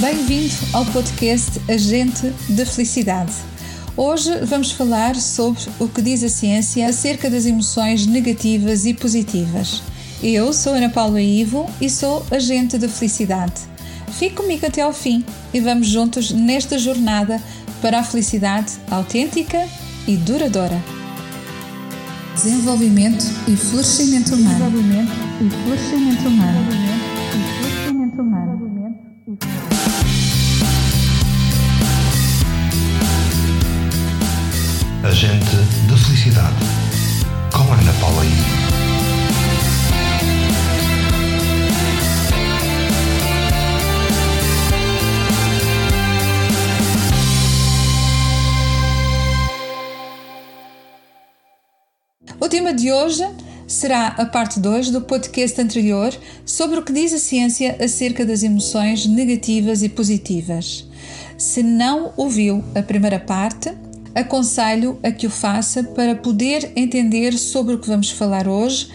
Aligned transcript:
Bem-vindo 0.00 0.54
ao 0.72 0.86
podcast 0.86 1.60
Agente 1.70 2.32
da 2.48 2.64
Felicidade. 2.64 3.34
Hoje 3.94 4.30
vamos 4.46 4.72
falar 4.72 5.14
sobre 5.14 5.60
o 5.78 5.86
que 5.88 6.00
diz 6.00 6.22
a 6.22 6.28
ciência 6.30 6.88
acerca 6.88 7.28
das 7.28 7.44
emoções 7.44 8.06
negativas 8.06 8.86
e 8.86 8.94
positivas. 8.94 9.82
Eu 10.22 10.54
sou 10.54 10.72
Ana 10.72 10.88
Paula 10.88 11.20
Ivo 11.20 11.68
e 11.82 11.90
sou 11.90 12.24
agente 12.30 12.78
da 12.78 12.88
felicidade. 12.88 13.60
Fique 14.12 14.36
comigo 14.36 14.64
até 14.64 14.80
ao 14.80 14.94
fim 14.94 15.22
e 15.52 15.60
vamos 15.60 15.88
juntos 15.88 16.30
nesta 16.30 16.78
jornada 16.78 17.38
para 17.82 17.98
a 17.98 18.02
felicidade 18.02 18.72
autêntica 18.90 19.68
e 20.08 20.16
duradoura. 20.16 20.82
Desenvolvimento 22.34 23.26
e 23.46 23.54
florescimento 23.54 24.34
humano. 24.34 24.70
Desenvolvimento 24.70 25.12
e 25.42 25.50
florescimento 25.50 26.26
humano. 26.26 26.64
Desenvolvimento 26.64 27.04
e 27.34 27.60
florescimento 27.60 28.22
humano. 28.22 28.59
Agente 35.10 35.56
de 35.88 35.96
Felicidade, 36.04 36.54
com 37.52 37.72
Ana 37.72 37.92
Paula 38.00 38.24
I. 38.24 38.28
O 52.38 52.48
tema 52.48 52.72
de 52.72 52.92
hoje 52.92 53.28
será 53.66 54.06
a 54.16 54.24
parte 54.24 54.60
2 54.60 54.90
do 54.92 55.00
podcast 55.00 55.60
anterior 55.60 56.16
sobre 56.46 56.78
o 56.78 56.84
que 56.84 56.92
diz 56.92 57.12
a 57.12 57.18
ciência 57.18 57.76
acerca 57.82 58.24
das 58.24 58.44
emoções 58.44 59.06
negativas 59.06 59.82
e 59.82 59.88
positivas. 59.88 60.88
Se 61.36 61.64
não 61.64 62.12
ouviu 62.16 62.62
a 62.76 62.82
primeira 62.82 63.18
parte, 63.18 63.74
aconselho 64.14 64.98
a 65.02 65.10
que 65.10 65.26
o 65.26 65.30
faça 65.30 65.82
para 65.82 66.14
poder 66.14 66.72
entender 66.76 67.36
sobre 67.36 67.74
o 67.74 67.78
que 67.78 67.88
vamos 67.88 68.10
falar 68.10 68.48
hoje, 68.48 68.88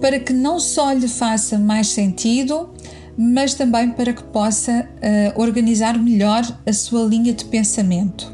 para 0.00 0.18
que 0.18 0.32
não 0.32 0.58
só 0.58 0.92
lhe 0.92 1.08
faça 1.08 1.58
mais 1.58 1.88
sentido, 1.88 2.70
mas 3.16 3.54
também 3.54 3.90
para 3.90 4.12
que 4.12 4.22
possa 4.24 4.88
uh, 4.88 5.40
organizar 5.40 5.98
melhor 5.98 6.42
a 6.66 6.72
sua 6.72 7.04
linha 7.04 7.32
de 7.32 7.44
pensamento. 7.44 8.32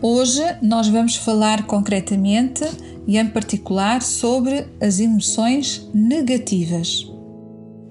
Hoje 0.00 0.42
nós 0.60 0.88
vamos 0.88 1.16
falar 1.16 1.66
concretamente 1.66 2.64
e 3.06 3.18
em 3.18 3.26
particular 3.26 4.02
sobre 4.02 4.66
as 4.80 5.00
emoções 5.00 5.88
negativas. 5.94 7.10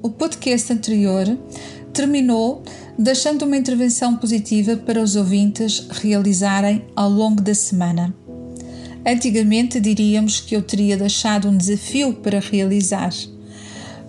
O 0.02 0.10
podcast 0.10 0.74
anterior 0.74 1.38
terminou 1.94 2.64
deixando 2.98 3.44
uma 3.44 3.58
intervenção 3.58 4.16
positiva 4.16 4.78
para 4.78 5.02
os 5.02 5.16
ouvintes 5.16 5.88
realizarem 5.90 6.86
ao 6.96 7.10
longo 7.10 7.42
da 7.42 7.56
semana. 7.56 8.14
Antigamente 9.06 9.80
diríamos 9.80 10.40
que 10.40 10.56
eu 10.56 10.62
teria 10.62 10.96
deixado 10.96 11.50
um 11.50 11.58
desafio 11.58 12.14
para 12.14 12.40
realizar, 12.40 13.12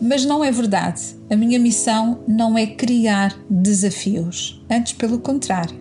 mas 0.00 0.24
não 0.24 0.44
é 0.44 0.52
verdade. 0.52 1.16
A 1.30 1.36
minha 1.36 1.58
missão 1.58 2.20
não 2.28 2.56
é 2.56 2.66
criar 2.66 3.36
desafios, 3.50 4.62
antes 4.70 4.92
pelo 4.92 5.18
contrário. 5.18 5.77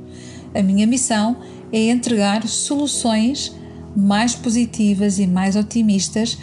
A 0.56 0.64
minha 0.64 0.88
missão 0.88 1.38
é 1.72 1.90
entregar 1.90 2.48
soluções 2.48 3.56
mais 3.96 4.34
positivas 4.34 5.20
e 5.20 5.28
mais 5.28 5.56
otimistas 5.56 6.38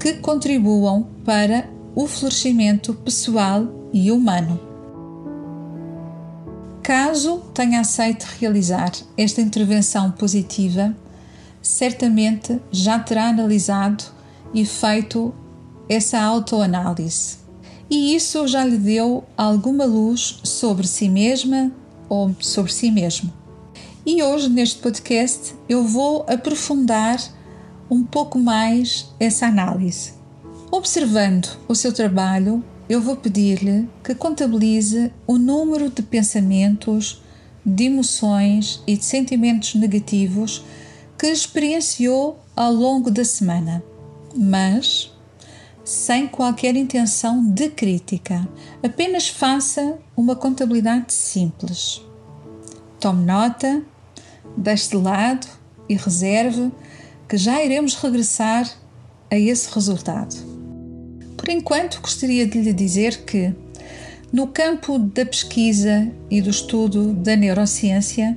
que 0.00 0.14
contribuam 0.14 1.06
para 1.24 1.68
o 1.94 2.06
florescimento 2.06 2.92
pessoal 2.94 3.90
e 3.92 4.10
humano. 4.10 4.75
Caso 6.86 7.38
tenha 7.52 7.80
aceito 7.80 8.28
realizar 8.38 8.92
esta 9.18 9.40
intervenção 9.40 10.12
positiva, 10.12 10.94
certamente 11.60 12.60
já 12.70 12.96
terá 12.96 13.24
analisado 13.24 14.04
e 14.54 14.64
feito 14.64 15.34
essa 15.88 16.20
autoanálise. 16.20 17.38
E 17.90 18.14
isso 18.14 18.46
já 18.46 18.64
lhe 18.64 18.78
deu 18.78 19.24
alguma 19.36 19.84
luz 19.84 20.38
sobre 20.44 20.86
si 20.86 21.08
mesma 21.08 21.72
ou 22.08 22.32
sobre 22.38 22.72
si 22.72 22.88
mesmo. 22.92 23.32
E 24.06 24.22
hoje, 24.22 24.48
neste 24.48 24.78
podcast, 24.78 25.56
eu 25.68 25.82
vou 25.82 26.24
aprofundar 26.28 27.20
um 27.90 28.04
pouco 28.04 28.38
mais 28.38 29.12
essa 29.18 29.48
análise. 29.48 30.14
Observando 30.70 31.48
o 31.66 31.74
seu 31.74 31.92
trabalho, 31.92 32.62
eu 32.88 33.00
vou 33.00 33.16
pedir-lhe 33.16 33.88
que 34.02 34.14
contabilize 34.14 35.12
o 35.26 35.38
número 35.38 35.90
de 35.90 36.02
pensamentos, 36.02 37.22
de 37.64 37.84
emoções 37.84 38.82
e 38.86 38.96
de 38.96 39.04
sentimentos 39.04 39.74
negativos 39.74 40.64
que 41.18 41.26
experienciou 41.26 42.38
ao 42.54 42.72
longo 42.72 43.10
da 43.10 43.24
semana, 43.24 43.82
mas 44.36 45.12
sem 45.84 46.26
qualquer 46.26 46.76
intenção 46.76 47.44
de 47.44 47.70
crítica. 47.70 48.46
Apenas 48.82 49.28
faça 49.28 49.98
uma 50.16 50.36
contabilidade 50.36 51.12
simples. 51.12 52.02
Tome 53.00 53.24
nota, 53.24 53.82
deixe 54.56 54.90
de 54.90 54.96
lado 54.96 55.46
e 55.88 55.94
reserve 55.94 56.70
que 57.28 57.36
já 57.36 57.62
iremos 57.64 57.94
regressar 57.94 58.68
a 59.30 59.36
esse 59.36 59.72
resultado. 59.72 60.55
Por 61.36 61.48
enquanto, 61.48 62.00
gostaria 62.00 62.46
de 62.46 62.60
lhe 62.60 62.72
dizer 62.72 63.24
que, 63.24 63.52
no 64.32 64.46
campo 64.48 64.98
da 64.98 65.24
pesquisa 65.24 66.10
e 66.30 66.40
do 66.40 66.50
estudo 66.50 67.12
da 67.12 67.36
neurociência, 67.36 68.36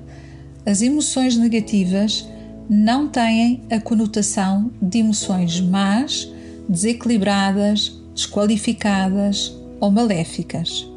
as 0.66 0.82
emoções 0.82 1.36
negativas 1.36 2.28
não 2.70 3.08
têm 3.08 3.64
a 3.72 3.80
conotação 3.80 4.72
de 4.80 5.00
emoções 5.00 5.60
más, 5.60 6.32
desequilibradas, 6.68 8.00
desqualificadas 8.14 9.58
ou 9.80 9.90
maléficas. 9.90 10.88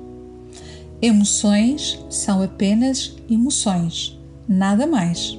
Emoções 1.00 1.98
são 2.10 2.42
apenas 2.42 3.16
emoções, 3.30 4.18
nada 4.46 4.86
mais. 4.86 5.38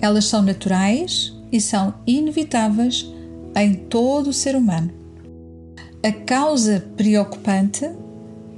Elas 0.00 0.26
são 0.26 0.42
naturais 0.42 1.34
e 1.50 1.60
são 1.60 1.94
inevitáveis 2.06 3.10
em 3.56 3.74
todo 3.74 4.30
o 4.30 4.32
ser 4.32 4.54
humano. 4.54 5.01
A 6.04 6.10
causa 6.10 6.84
preocupante 6.96 7.88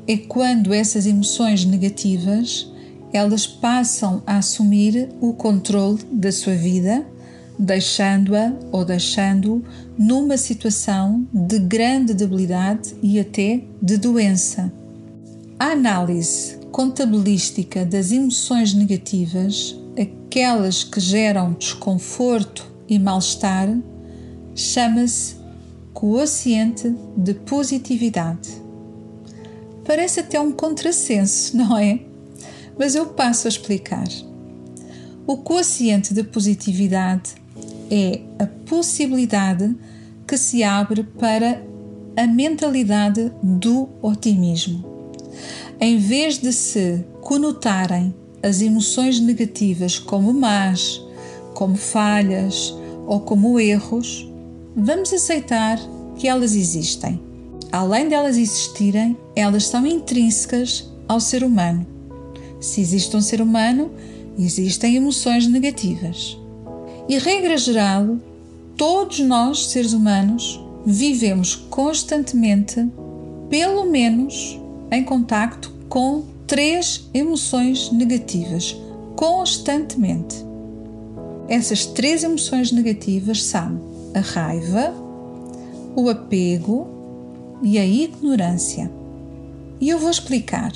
é 0.08 0.16
quando 0.16 0.72
essas 0.72 1.04
emoções 1.04 1.62
negativas 1.66 2.72
elas 3.12 3.46
passam 3.46 4.22
a 4.26 4.38
assumir 4.38 5.10
o 5.20 5.34
controle 5.34 6.02
da 6.10 6.32
sua 6.32 6.54
vida, 6.54 7.06
deixando-a 7.58 8.50
ou 8.72 8.82
deixando-o 8.82 9.62
numa 9.98 10.38
situação 10.38 11.26
de 11.34 11.58
grande 11.58 12.14
debilidade 12.14 12.94
e 13.02 13.20
até 13.20 13.60
de 13.80 13.98
doença. 13.98 14.72
A 15.58 15.72
análise 15.72 16.56
contabilística 16.72 17.84
das 17.84 18.10
emoções 18.10 18.72
negativas, 18.72 19.78
aquelas 20.00 20.82
que 20.82 20.98
geram 20.98 21.52
desconforto 21.52 22.66
e 22.88 22.98
mal-estar, 22.98 23.68
chama-se 24.54 25.43
quociente 25.94 26.94
de 27.16 27.32
positividade. 27.32 28.50
Parece 29.84 30.20
até 30.20 30.40
um 30.40 30.50
contrassenso, 30.50 31.56
não 31.56 31.78
é? 31.78 32.00
Mas 32.76 32.96
eu 32.96 33.06
passo 33.06 33.46
a 33.46 33.48
explicar. 33.48 34.08
O 35.26 35.38
quociente 35.38 36.12
de 36.12 36.24
positividade 36.24 37.34
é 37.90 38.20
a 38.38 38.46
possibilidade 38.46 39.74
que 40.26 40.36
se 40.36 40.62
abre 40.62 41.04
para 41.04 41.62
a 42.16 42.26
mentalidade 42.26 43.32
do 43.42 43.88
otimismo. 44.02 44.84
Em 45.80 45.96
vez 45.98 46.38
de 46.38 46.52
se 46.52 47.04
conotarem 47.20 48.14
as 48.42 48.60
emoções 48.60 49.20
negativas 49.20 49.98
como 49.98 50.32
más, 50.32 51.00
como 51.54 51.76
falhas 51.76 52.74
ou 53.06 53.20
como 53.20 53.58
erros, 53.58 54.28
vamos 54.76 55.12
aceitar 55.12 55.78
que 56.16 56.28
elas 56.28 56.54
existem. 56.54 57.20
Além 57.70 58.08
de 58.08 58.14
elas 58.14 58.36
existirem, 58.36 59.16
elas 59.34 59.66
são 59.66 59.86
intrínsecas 59.86 60.90
ao 61.08 61.20
ser 61.20 61.42
humano. 61.42 61.86
Se 62.60 62.80
existe 62.80 63.16
um 63.16 63.20
ser 63.20 63.40
humano, 63.40 63.90
existem 64.38 64.96
emoções 64.96 65.46
negativas. 65.46 66.38
E, 67.08 67.18
regra 67.18 67.56
geral, 67.56 68.16
todos 68.76 69.20
nós, 69.20 69.66
seres 69.66 69.92
humanos, 69.92 70.60
vivemos 70.86 71.54
constantemente, 71.54 72.88
pelo 73.50 73.84
menos, 73.90 74.58
em 74.90 75.04
contacto 75.04 75.72
com 75.88 76.24
três 76.46 77.08
emoções 77.12 77.90
negativas, 77.90 78.76
constantemente. 79.16 80.36
Essas 81.48 81.86
três 81.86 82.22
emoções 82.22 82.72
negativas 82.72 83.42
são 83.42 83.93
a 84.14 84.20
raiva, 84.20 84.94
o 85.96 86.08
apego 86.08 87.58
e 87.62 87.78
a 87.78 87.84
ignorância. 87.84 88.90
E 89.80 89.88
eu 89.88 89.98
vou 89.98 90.10
explicar. 90.10 90.72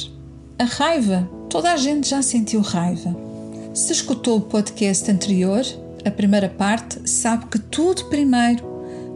A 0.58 0.64
raiva 0.64 1.28
Toda 1.48 1.72
a 1.72 1.76
gente 1.78 2.10
já 2.10 2.20
sentiu 2.20 2.60
raiva. 2.60 3.16
Se 3.72 3.90
escutou 3.90 4.36
o 4.36 4.42
podcast 4.42 5.10
anterior, 5.10 5.62
a 6.04 6.10
primeira 6.10 6.48
parte, 6.48 7.08
sabe 7.08 7.46
que 7.46 7.58
tudo 7.58 8.04
primeiro 8.06 8.62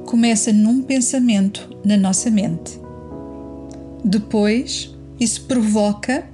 começa 0.07 0.51
num 0.51 0.83
pensamento 0.83 1.77
na 1.85 1.97
nossa 1.97 2.31
mente. 2.31 2.81
Depois, 4.03 4.95
isso 5.21 5.43
provoca 5.43 6.27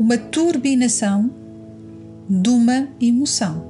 uma 0.00 0.16
turbinação 0.16 1.30
de 2.28 2.48
uma 2.48 2.88
emoção, 2.98 3.62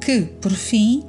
que, 0.00 0.22
por 0.40 0.52
fim, 0.52 1.04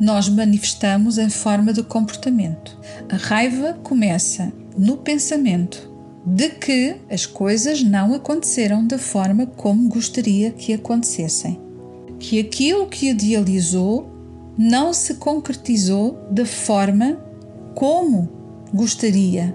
nós 0.00 0.28
manifestamos 0.28 1.18
em 1.18 1.30
forma 1.30 1.72
de 1.72 1.82
comportamento. 1.82 2.78
A 3.08 3.16
raiva 3.16 3.78
começa 3.82 4.52
no 4.76 4.96
pensamento 4.96 5.90
de 6.26 6.48
que 6.48 6.96
as 7.10 7.26
coisas 7.26 7.82
não 7.82 8.14
aconteceram 8.14 8.86
da 8.86 8.98
forma 8.98 9.46
como 9.46 9.88
gostaria 9.88 10.50
que 10.50 10.72
acontecessem, 10.72 11.60
que 12.18 12.40
aquilo 12.40 12.86
que 12.86 13.10
idealizou 13.10 14.10
não 14.56 14.92
se 14.92 15.14
concretizou 15.14 16.18
da 16.30 16.46
forma 16.46 17.18
como 17.74 18.28
gostaria 18.72 19.54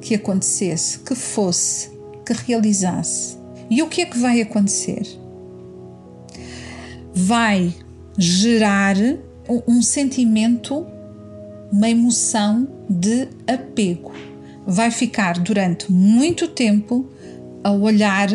que 0.00 0.14
acontecesse, 0.14 1.00
que 1.00 1.14
fosse, 1.14 1.90
que 2.24 2.32
realizasse. 2.32 3.36
E 3.68 3.82
o 3.82 3.88
que 3.88 4.02
é 4.02 4.06
que 4.06 4.18
vai 4.18 4.40
acontecer? 4.40 5.02
Vai 7.12 7.74
gerar 8.16 8.96
um 9.48 9.82
sentimento, 9.82 10.86
uma 11.72 11.88
emoção 11.88 12.68
de 12.88 13.28
apego. 13.46 14.12
Vai 14.66 14.90
ficar 14.90 15.38
durante 15.38 15.90
muito 15.90 16.48
tempo 16.48 17.06
a 17.64 17.70
olhar 17.70 18.28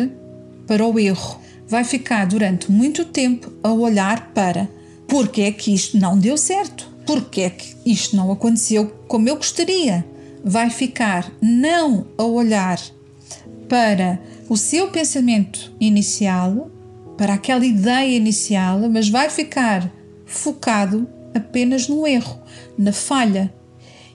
para 0.66 0.84
o 0.84 0.98
erro. 0.98 1.40
Vai 1.66 1.84
ficar 1.84 2.26
durante 2.26 2.70
muito 2.70 3.04
tempo 3.04 3.52
a 3.62 3.72
olhar 3.72 4.32
para 4.32 4.68
porque 5.06 5.42
é 5.42 5.52
que 5.52 5.72
isto 5.72 5.98
não 5.98 6.18
deu 6.18 6.36
certo, 6.36 6.90
porque 7.06 7.42
é 7.42 7.50
que 7.50 7.76
isto 7.84 8.16
não 8.16 8.32
aconteceu 8.32 8.86
como 9.06 9.28
eu 9.28 9.36
gostaria. 9.36 10.04
Vai 10.44 10.70
ficar 10.70 11.30
não 11.40 12.06
a 12.18 12.24
olhar 12.24 12.80
para 13.68 14.20
o 14.48 14.56
seu 14.56 14.88
pensamento 14.88 15.72
inicial, 15.80 16.70
para 17.16 17.34
aquela 17.34 17.64
ideia 17.64 18.16
inicial, 18.16 18.80
mas 18.90 19.08
vai 19.08 19.30
ficar 19.30 19.90
focado 20.34 21.08
apenas 21.34 21.88
no 21.88 22.06
erro, 22.06 22.38
na 22.76 22.92
falha. 22.92 23.52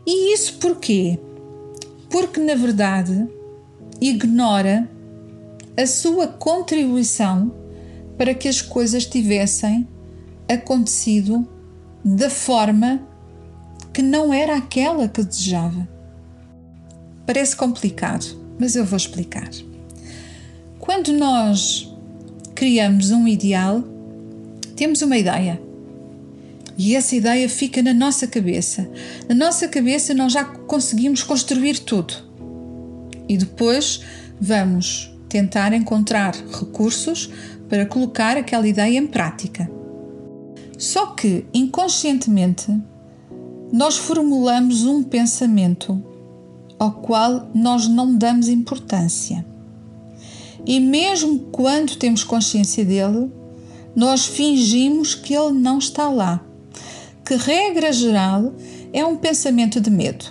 E 0.06 0.33
isso 0.33 0.57
porquê? 0.60 1.19
Porque 2.10 2.39
na 2.39 2.56
verdade 2.56 3.27
ignora 4.01 4.89
a 5.77 5.86
sua 5.86 6.27
contribuição 6.27 7.54
para 8.18 8.33
que 8.33 8.48
as 8.48 8.62
coisas 8.62 9.06
tivessem 9.06 9.88
acontecido 10.48 11.48
da 12.04 12.30
forma 12.30 13.01
que 13.94 14.01
não 14.01 14.33
era 14.33 14.57
aquela 14.57 15.07
que 15.07 15.24
desejava. 15.24 15.88
Parece 17.25 17.56
complicado, 17.56 18.25
mas 18.57 18.75
eu 18.75 18.83
vou 18.83 18.98
explicar. 18.98 19.50
Quando 20.80 21.13
nós 21.13 21.94
criamos 22.56 23.12
um 23.12 23.27
ideal, 23.27 23.83
temos 24.75 25.01
uma 25.01 25.18
ideia. 25.18 25.62
E 26.80 26.96
essa 26.96 27.14
ideia 27.14 27.50
fica 27.50 27.84
na 27.84 27.94
nossa 27.94 28.26
cabeça. 28.26 28.90
Na 29.28 29.36
nossa 29.36 29.68
cabeça, 29.68 30.14
nós 30.14 30.31
já 30.31 30.46
conseguimos 30.46 31.22
construir 31.22 31.80
tudo. 31.80 32.14
E 33.28 33.36
depois 33.36 34.00
vamos 34.40 35.14
tentar 35.28 35.74
encontrar 35.74 36.34
recursos 36.34 37.30
para 37.68 37.86
colocar 37.86 38.38
aquela 38.38 38.66
ideia 38.66 38.98
em 38.98 39.06
prática. 39.06 39.70
Só 40.78 41.08
que 41.08 41.46
inconscientemente 41.54 42.74
nós 43.74 43.98
formulamos 43.98 44.86
um 44.86 45.04
pensamento 45.04 46.02
ao 46.80 46.94
qual 46.94 47.52
nós 47.54 47.90
não 47.90 48.16
damos 48.16 48.48
importância. 48.48 49.46
E 50.66 50.80
mesmo 50.80 51.40
quando 51.52 51.98
temos 51.98 52.24
consciência 52.24 52.86
dele, 52.86 53.30
nós 53.94 54.26
fingimos 54.26 55.14
que 55.14 55.36
ele 55.36 55.52
não 55.52 55.78
está 55.78 56.10
lá. 56.10 56.46
Que, 57.30 57.36
regra 57.36 57.94
geral, 57.94 58.56
é 58.92 59.06
um 59.06 59.16
pensamento 59.16 59.80
de 59.80 59.92
medo. 59.92 60.26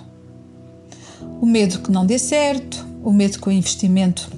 O 1.41 1.47
medo 1.47 1.79
que 1.79 1.93
não 1.93 2.05
dê 2.05 2.19
certo, 2.19 2.85
o 3.05 3.12
medo 3.12 3.39
que 3.39 3.49
o 3.49 3.53
investimento 3.53 4.29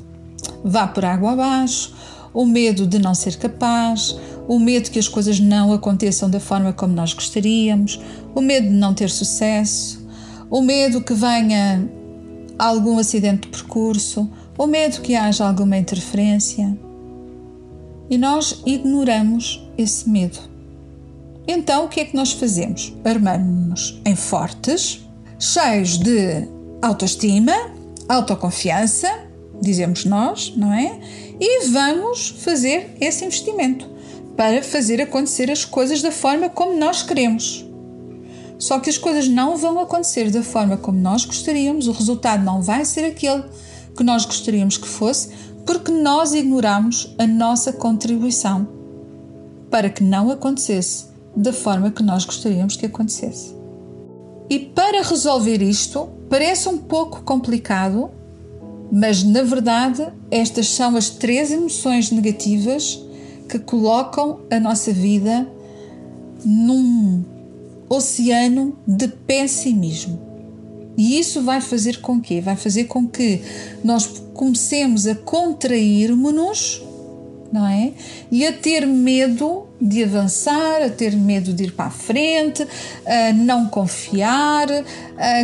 vá 0.62 0.86
por 0.86 1.02
água 1.02 1.32
abaixo, 1.32 1.94
o 2.34 2.44
medo 2.44 2.86
de 2.86 2.98
não 2.98 3.14
ser 3.14 3.38
capaz, 3.38 4.14
o 4.46 4.58
medo 4.58 4.90
que 4.90 4.98
as 4.98 5.08
coisas 5.08 5.40
não 5.40 5.72
aconteçam 5.72 6.28
da 6.28 6.38
forma 6.38 6.70
como 6.70 6.92
nós 6.92 7.14
gostaríamos, 7.14 7.98
o 8.34 8.42
medo 8.42 8.68
de 8.68 8.74
não 8.74 8.92
ter 8.92 9.08
sucesso, 9.08 10.06
o 10.50 10.60
medo 10.60 11.00
que 11.00 11.14
venha 11.14 11.90
algum 12.58 12.98
acidente 12.98 13.48
de 13.48 13.56
percurso, 13.56 14.30
o 14.58 14.66
medo 14.66 15.00
que 15.00 15.16
haja 15.16 15.48
alguma 15.48 15.78
interferência. 15.78 16.78
E 18.10 18.18
nós 18.18 18.60
ignoramos 18.66 19.66
esse 19.78 20.06
medo. 20.06 20.49
Então, 21.52 21.86
o 21.86 21.88
que 21.88 21.98
é 21.98 22.04
que 22.04 22.14
nós 22.14 22.30
fazemos? 22.30 22.94
Armamos-nos 23.04 24.00
em 24.06 24.14
fortes, 24.14 25.04
cheios 25.36 25.98
de 25.98 26.46
autoestima, 26.80 27.52
autoconfiança, 28.08 29.08
dizemos 29.60 30.04
nós, 30.04 30.54
não 30.56 30.72
é? 30.72 31.00
E 31.40 31.66
vamos 31.70 32.28
fazer 32.28 32.96
esse 33.00 33.24
investimento 33.24 33.84
para 34.36 34.62
fazer 34.62 35.02
acontecer 35.02 35.50
as 35.50 35.64
coisas 35.64 36.00
da 36.00 36.12
forma 36.12 36.48
como 36.48 36.78
nós 36.78 37.02
queremos. 37.02 37.66
Só 38.56 38.78
que 38.78 38.88
as 38.88 38.96
coisas 38.96 39.26
não 39.26 39.56
vão 39.56 39.80
acontecer 39.80 40.30
da 40.30 40.44
forma 40.44 40.76
como 40.76 41.00
nós 41.00 41.24
gostaríamos, 41.24 41.88
o 41.88 41.92
resultado 41.92 42.44
não 42.44 42.62
vai 42.62 42.84
ser 42.84 43.04
aquele 43.04 43.42
que 43.96 44.04
nós 44.04 44.24
gostaríamos 44.24 44.78
que 44.78 44.86
fosse, 44.86 45.30
porque 45.66 45.90
nós 45.90 46.32
ignoramos 46.32 47.12
a 47.18 47.26
nossa 47.26 47.72
contribuição 47.72 48.68
para 49.68 49.90
que 49.90 50.04
não 50.04 50.30
acontecesse 50.30 51.09
da 51.36 51.52
forma 51.52 51.90
que 51.90 52.02
nós 52.02 52.24
gostaríamos 52.24 52.76
que 52.76 52.86
acontecesse. 52.86 53.54
E 54.48 54.58
para 54.58 55.02
resolver 55.02 55.62
isto, 55.62 56.08
parece 56.28 56.68
um 56.68 56.78
pouco 56.78 57.22
complicado, 57.22 58.10
mas 58.90 59.22
na 59.22 59.42
verdade 59.42 60.08
estas 60.30 60.68
são 60.68 60.96
as 60.96 61.10
três 61.10 61.52
emoções 61.52 62.10
negativas 62.10 63.00
que 63.48 63.58
colocam 63.58 64.40
a 64.50 64.58
nossa 64.58 64.92
vida 64.92 65.48
num 66.44 67.24
oceano 67.88 68.76
de 68.86 69.08
pessimismo. 69.08 70.30
E 70.96 71.18
isso 71.18 71.42
vai 71.42 71.60
fazer 71.60 72.00
com 72.00 72.20
que? 72.20 72.40
Vai 72.40 72.56
fazer 72.56 72.84
com 72.84 73.06
que 73.06 73.40
nós 73.82 74.06
comecemos 74.34 75.06
a 75.06 75.14
contrairmos-nos, 75.14 76.82
não 77.52 77.66
é? 77.66 77.92
E 78.30 78.46
a 78.46 78.52
ter 78.52 78.86
medo 78.86 79.69
de 79.80 80.04
avançar, 80.04 80.82
a 80.82 80.90
ter 80.90 81.16
medo 81.16 81.52
de 81.52 81.64
ir 81.64 81.72
para 81.72 81.86
a 81.86 81.90
frente, 81.90 82.66
a 83.06 83.32
não 83.32 83.66
confiar, 83.66 84.68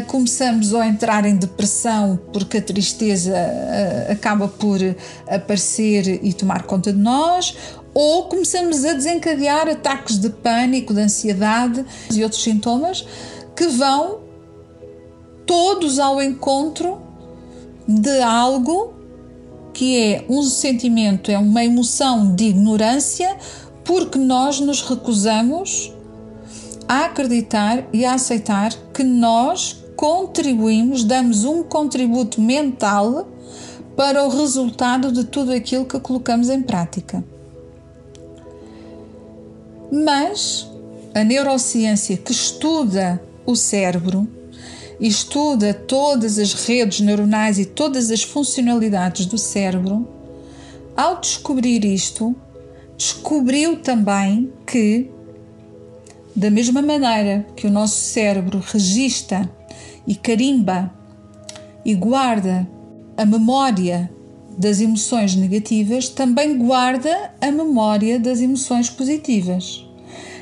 começamos 0.09 0.75
a 0.75 0.87
entrar 0.87 1.25
em 1.25 1.37
depressão 1.37 2.19
porque 2.33 2.59
a 2.59 2.63
tristeza 2.63 3.35
acaba 4.11 4.47
por 4.47 4.79
aparecer 5.27 6.21
e 6.23 6.33
tomar 6.35 6.65
conta 6.65 6.93
de 6.93 6.99
nós, 6.99 7.57
ou 7.95 8.25
começamos 8.25 8.85
a 8.85 8.93
desencadear 8.93 9.69
ataques 9.69 10.19
de 10.19 10.29
pânico, 10.29 10.93
de 10.93 11.01
ansiedade 11.01 11.83
e 12.13 12.23
outros 12.23 12.43
sintomas 12.43 13.07
que 13.57 13.67
vão 13.69 14.21
todos 15.47 15.99
ao 15.99 16.21
encontro 16.21 17.01
de 17.89 18.21
algo 18.21 18.93
que 19.73 19.99
é 19.99 20.25
um 20.29 20.43
sentimento, 20.43 21.31
é 21.31 21.39
uma 21.39 21.63
emoção 21.65 22.35
de 22.35 22.45
ignorância, 22.45 23.37
porque 23.87 24.19
nós 24.19 24.59
nos 24.59 24.83
recusamos 24.83 25.93
a 26.89 27.05
acreditar 27.05 27.85
e 27.93 28.05
a 28.05 28.15
aceitar 28.15 28.73
que 28.93 29.05
nós 29.05 29.85
contribuímos, 29.95 31.05
damos 31.05 31.45
um 31.45 31.63
contributo 31.63 32.41
mental 32.41 33.29
para 33.97 34.25
o 34.25 34.29
resultado 34.29 35.11
de 35.11 35.25
tudo 35.25 35.53
aquilo 35.53 35.87
que 35.87 35.99
colocamos 36.01 36.51
em 36.51 36.61
prática. 36.61 37.25
Mas 39.91 40.69
a 41.15 41.23
neurociência 41.25 42.17
que 42.17 42.33
estuda 42.33 43.23
o 43.47 43.55
cérebro 43.55 44.29
estuda 45.01 45.73
todas 45.73 46.39
as 46.39 46.53
redes 46.53 47.01
neuronais 47.01 47.59
e 47.59 47.65
todas 47.65 48.11
as 48.11 48.23
funcionalidades 48.23 49.27
do 49.27 49.39
cérebro, 49.39 50.07
ao 50.97 51.21
descobrir 51.21 51.85
isto, 51.85 52.35
descobriu 52.97 53.77
também 53.77 54.53
que, 54.67 55.11
da 56.35 56.51
mesma 56.51 56.81
maneira 56.81 57.47
que 57.55 57.67
o 57.67 57.71
nosso 57.71 57.97
cérebro 57.97 58.63
registra 58.65 59.51
e 60.07 60.15
carimba 60.15 60.93
e 61.85 61.95
guarda 61.95 62.69
a 63.17 63.25
memória 63.25 64.11
das 64.57 64.81
emoções 64.81 65.35
negativas 65.35 66.09
também 66.09 66.57
guarda 66.57 67.33
a 67.41 67.51
memória 67.51 68.19
das 68.19 68.41
emoções 68.41 68.89
positivas. 68.89 69.85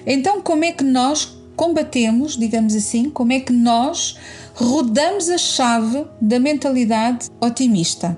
Então, 0.06 0.40
como 0.40 0.64
é 0.64 0.72
que 0.72 0.84
nós 0.84 1.36
combatemos, 1.56 2.36
digamos 2.36 2.74
assim, 2.74 3.10
como 3.10 3.32
é 3.32 3.40
que 3.40 3.52
nós 3.52 4.16
rodamos 4.54 5.28
a 5.28 5.38
chave 5.38 6.06
da 6.20 6.38
mentalidade 6.38 7.28
otimista? 7.40 8.16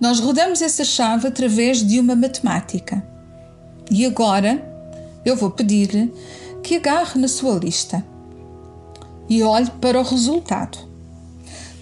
Nós 0.00 0.20
rodamos 0.20 0.62
essa 0.62 0.84
chave 0.84 1.26
através 1.26 1.84
de 1.84 1.98
uma 1.98 2.14
matemática. 2.14 3.04
E 3.90 4.04
agora 4.04 4.62
eu 5.24 5.36
vou 5.36 5.50
pedir-lhe 5.50 6.12
que 6.62 6.76
agarre 6.76 7.20
na 7.20 7.28
sua 7.28 7.58
lista 7.58 8.04
e 9.28 9.42
olhe 9.42 9.70
para 9.80 10.00
o 10.00 10.02
resultado. 10.02 10.78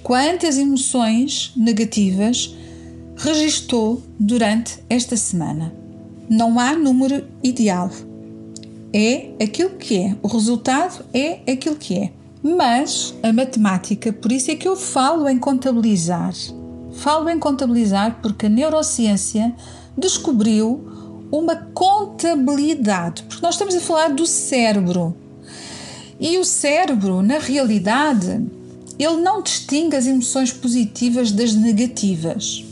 Quantas 0.02 0.56
emoções 0.56 1.52
negativas 1.56 2.54
registou 3.16 4.02
durante 4.18 4.78
esta 4.88 5.16
semana? 5.16 5.72
Não 6.28 6.58
há 6.58 6.74
número 6.74 7.24
ideal. 7.42 7.90
É 8.92 9.30
aquilo 9.42 9.70
que 9.70 9.98
é. 9.98 10.16
O 10.22 10.28
resultado 10.28 11.04
é 11.12 11.40
aquilo 11.50 11.76
que 11.76 11.98
é. 11.98 12.12
Mas 12.42 13.14
a 13.22 13.32
matemática, 13.32 14.12
por 14.12 14.30
isso 14.30 14.50
é 14.50 14.54
que 14.54 14.68
eu 14.68 14.76
falo 14.76 15.28
em 15.28 15.38
contabilizar. 15.38 16.32
Falo 16.92 17.28
em 17.28 17.38
contabilizar 17.38 18.20
porque 18.22 18.46
a 18.46 18.48
neurociência 18.48 19.54
descobriu 19.98 20.95
uma 21.30 21.56
contabilidade, 21.56 23.24
porque 23.24 23.44
nós 23.44 23.54
estamos 23.54 23.74
a 23.74 23.80
falar 23.80 24.08
do 24.08 24.26
cérebro. 24.26 25.16
E 26.18 26.38
o 26.38 26.44
cérebro, 26.44 27.22
na 27.22 27.38
realidade, 27.38 28.44
ele 28.98 29.16
não 29.16 29.42
distingue 29.42 29.96
as 29.96 30.06
emoções 30.06 30.52
positivas 30.52 31.30
das 31.30 31.52
negativas. 31.52 32.64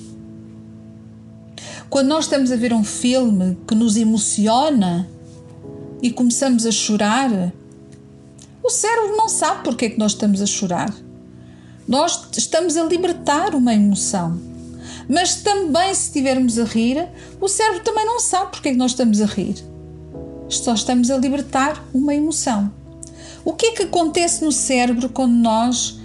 Quando 1.90 2.08
nós 2.08 2.24
estamos 2.24 2.50
a 2.50 2.56
ver 2.56 2.72
um 2.72 2.82
filme 2.82 3.56
que 3.68 3.74
nos 3.74 3.96
emociona 3.96 5.08
e 6.02 6.10
começamos 6.10 6.66
a 6.66 6.70
chorar, 6.70 7.52
o 8.62 8.70
cérebro 8.70 9.16
não 9.16 9.28
sabe 9.28 9.62
porque 9.62 9.84
é 9.84 9.90
que 9.90 9.98
nós 9.98 10.12
estamos 10.12 10.40
a 10.40 10.46
chorar. 10.46 10.92
Nós 11.86 12.28
estamos 12.36 12.76
a 12.78 12.84
libertar 12.84 13.54
uma 13.54 13.74
emoção. 13.74 14.53
Mas 15.08 15.36
também, 15.36 15.92
se 15.94 16.04
estivermos 16.04 16.58
a 16.58 16.64
rir, 16.64 17.08
o 17.40 17.48
cérebro 17.48 17.80
também 17.80 18.04
não 18.04 18.20
sabe 18.20 18.52
porque 18.52 18.68
é 18.68 18.72
que 18.72 18.78
nós 18.78 18.92
estamos 18.92 19.20
a 19.20 19.26
rir. 19.26 19.56
Só 20.48 20.74
estamos 20.74 21.10
a 21.10 21.16
libertar 21.16 21.86
uma 21.92 22.14
emoção. 22.14 22.72
O 23.44 23.52
que 23.52 23.66
é 23.66 23.72
que 23.72 23.82
acontece 23.82 24.44
no 24.44 24.52
cérebro 24.52 25.08
quando 25.08 25.34
nós 25.34 25.98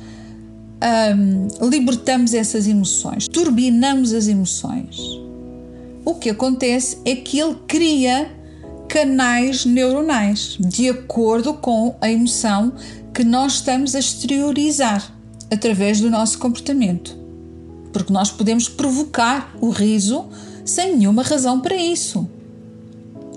hum, 1.16 1.48
libertamos 1.70 2.34
essas 2.34 2.68
emoções, 2.68 3.28
turbinamos 3.28 4.14
as 4.14 4.28
emoções? 4.28 5.00
O 6.04 6.16
que 6.16 6.30
acontece 6.30 6.98
é 7.06 7.16
que 7.16 7.40
ele 7.40 7.56
cria 7.68 8.30
canais 8.88 9.66
neuronais 9.66 10.58
de 10.60 10.90
acordo 10.90 11.54
com 11.54 11.96
a 12.02 12.10
emoção 12.10 12.74
que 13.14 13.24
nós 13.24 13.56
estamos 13.56 13.96
a 13.96 14.00
exteriorizar 14.00 15.14
através 15.52 16.02
do 16.02 16.10
nosso 16.10 16.40
comportamento. 16.40 17.19
Porque 17.92 18.14
nós 18.14 18.32
podemos 18.32 18.70
provocar 18.70 19.56
o 19.60 19.70
riso 19.70 20.28
sem 20.66 20.96
nenhuma 20.96 21.24
razão 21.24 21.60
para 21.60 21.76
isso. 21.76 22.30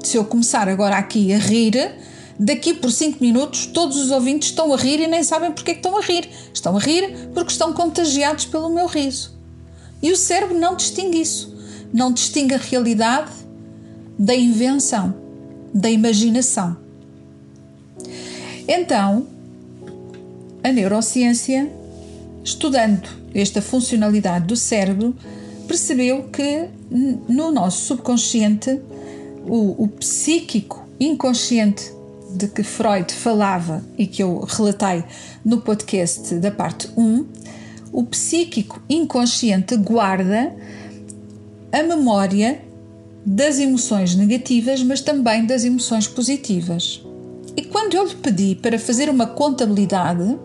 Se 0.02 0.16
eu 0.16 0.24
começar 0.24 0.68
agora 0.68 0.96
aqui 0.96 1.32
a 1.32 1.38
rir, 1.38 1.94
daqui 2.38 2.74
por 2.74 2.90
5 2.90 3.18
minutos 3.20 3.66
todos 3.66 3.96
os 3.96 4.10
ouvintes 4.10 4.50
estão 4.50 4.72
a 4.72 4.76
rir 4.76 5.00
e 5.00 5.06
nem 5.06 5.22
sabem 5.22 5.52
porque 5.52 5.70
é 5.70 5.74
estão 5.74 5.96
a 5.96 6.00
rir. 6.00 6.28
Estão 6.52 6.76
a 6.76 6.80
rir 6.80 7.30
porque 7.32 7.52
estão 7.52 7.72
contagiados 7.72 8.44
pelo 8.46 8.68
meu 8.68 8.86
riso. 8.86 9.32
E 10.02 10.10
o 10.10 10.16
cérebro 10.16 10.58
não 10.58 10.76
distingue 10.76 11.20
isso. 11.20 11.54
Não 11.92 12.12
distingue 12.12 12.54
a 12.54 12.58
realidade 12.58 13.30
da 14.18 14.34
invenção, 14.34 15.14
da 15.72 15.90
imaginação. 15.90 16.76
Então, 18.66 19.26
a 20.62 20.70
neurociência 20.70 21.70
estudando 22.44 23.21
esta 23.34 23.62
funcionalidade 23.62 24.46
do 24.46 24.56
cérebro, 24.56 25.14
percebeu 25.66 26.24
que 26.24 26.68
no 27.28 27.50
nosso 27.50 27.86
subconsciente, 27.86 28.80
o, 29.46 29.84
o 29.84 29.88
psíquico 29.88 30.86
inconsciente 31.00 31.92
de 32.34 32.48
que 32.48 32.62
Freud 32.62 33.12
falava 33.12 33.84
e 33.98 34.06
que 34.06 34.22
eu 34.22 34.40
relatei 34.40 35.04
no 35.44 35.60
podcast 35.60 36.34
da 36.36 36.50
parte 36.50 36.88
1, 36.96 37.26
o 37.92 38.04
psíquico 38.04 38.80
inconsciente 38.88 39.76
guarda 39.76 40.54
a 41.70 41.82
memória 41.82 42.60
das 43.24 43.58
emoções 43.58 44.14
negativas, 44.14 44.82
mas 44.82 45.00
também 45.00 45.44
das 45.46 45.64
emoções 45.64 46.08
positivas. 46.08 47.02
E 47.56 47.62
quando 47.62 47.94
eu 47.94 48.06
lhe 48.06 48.14
pedi 48.14 48.54
para 48.54 48.78
fazer 48.78 49.08
uma 49.08 49.26
contabilidade, 49.26 50.38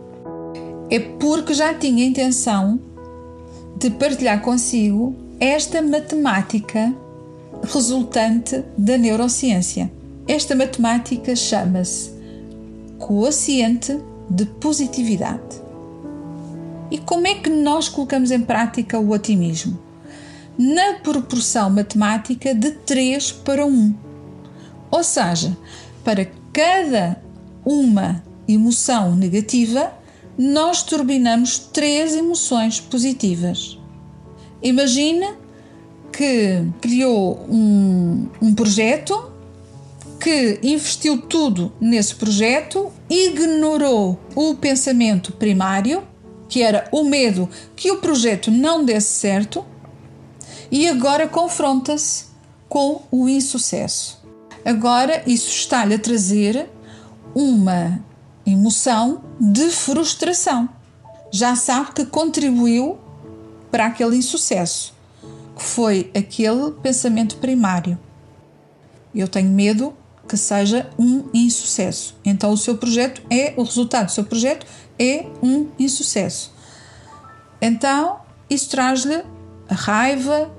é 0.90 1.00
porque 1.00 1.54
já 1.54 1.74
tinha 1.74 2.06
intenção 2.06 2.80
de 3.78 3.90
partilhar 3.90 4.42
consigo 4.42 5.16
esta 5.40 5.82
matemática 5.82 6.94
resultante 7.64 8.64
da 8.78 8.98
neurociência. 8.98 9.92
Esta 10.28 10.56
matemática 10.56 11.36
chama-se 11.36 12.12
quociente 12.98 14.00
de 14.30 14.46
positividade. 14.46 15.62
E 16.90 16.98
como 16.98 17.28
é 17.28 17.36
que 17.36 17.50
nós 17.50 17.90
colocamos 17.90 18.32
em 18.32 18.42
prática 18.42 19.00
o 19.00 19.12
otimismo? 19.12 19.78
Na 20.58 20.96
proporção 21.04 21.70
matemática 21.70 22.56
de 22.56 22.72
3 22.72 23.32
para 23.32 23.66
1. 23.66 23.94
Ou 24.90 25.04
seja, 25.04 25.56
para 26.04 26.28
cada 26.52 27.22
uma 27.66 28.24
emoção 28.48 29.16
negativa, 29.16 29.92
nós 30.38 30.84
turbinamos 30.84 31.58
três 31.58 32.16
emoções 32.16 32.80
positivas. 32.80 33.80
Imagina 34.62 35.36
que 36.12 36.64
criou 36.80 37.46
um, 37.50 38.28
um 38.42 38.54
projeto, 38.54 39.32
que 40.20 40.60
investiu 40.64 41.22
tudo 41.22 41.72
nesse 41.80 42.16
projeto, 42.16 42.92
ignorou 43.10 44.20
o 44.36 44.56
pensamento 44.56 45.32
primário, 45.32 46.04
que 46.50 46.62
era 46.62 46.88
o 46.92 47.04
medo 47.04 47.50
que 47.76 47.92
o 47.92 47.98
projeto 47.98 48.50
não 48.52 48.84
desse 48.84 49.14
certo, 49.14 49.66
e 50.72 50.88
agora 50.88 51.28
confronta-se 51.28 52.26
com 52.68 53.04
o 53.12 53.30
insucesso. 53.30 54.22
Agora 54.66 55.24
isso 55.26 55.50
está-lhe 55.50 55.96
a 55.96 56.00
trazer 56.00 56.70
uma 57.34 58.04
emoção 58.48 59.22
de 59.40 59.70
frustração. 59.70 60.70
Já 61.32 61.56
sabe 61.56 61.92
que 61.92 62.06
contribuiu 62.06 62.98
para 63.70 63.88
aquele 63.88 64.16
insucesso, 64.16 64.94
que 65.56 65.64
foi 65.64 66.10
aquele 66.16 66.72
pensamento 66.72 67.36
primário. 67.38 68.00
Eu 69.14 69.28
tenho 69.28 69.50
medo 69.50 69.94
que 70.28 70.38
seja 70.38 70.90
um 70.98 71.26
insucesso. 71.34 72.16
Então 72.24 72.52
o 72.52 72.58
seu 72.58 72.78
projeto 72.78 73.22
é 73.30 73.54
o 73.58 73.64
resultado 73.64 74.06
do 74.06 74.12
seu 74.12 74.24
projeto 74.24 74.66
é 74.98 75.26
um 75.44 75.68
insucesso. 75.78 76.54
Então 77.62 78.20
isso 78.50 78.70
traz-lhe 78.70 79.24
raiva, 79.70 80.50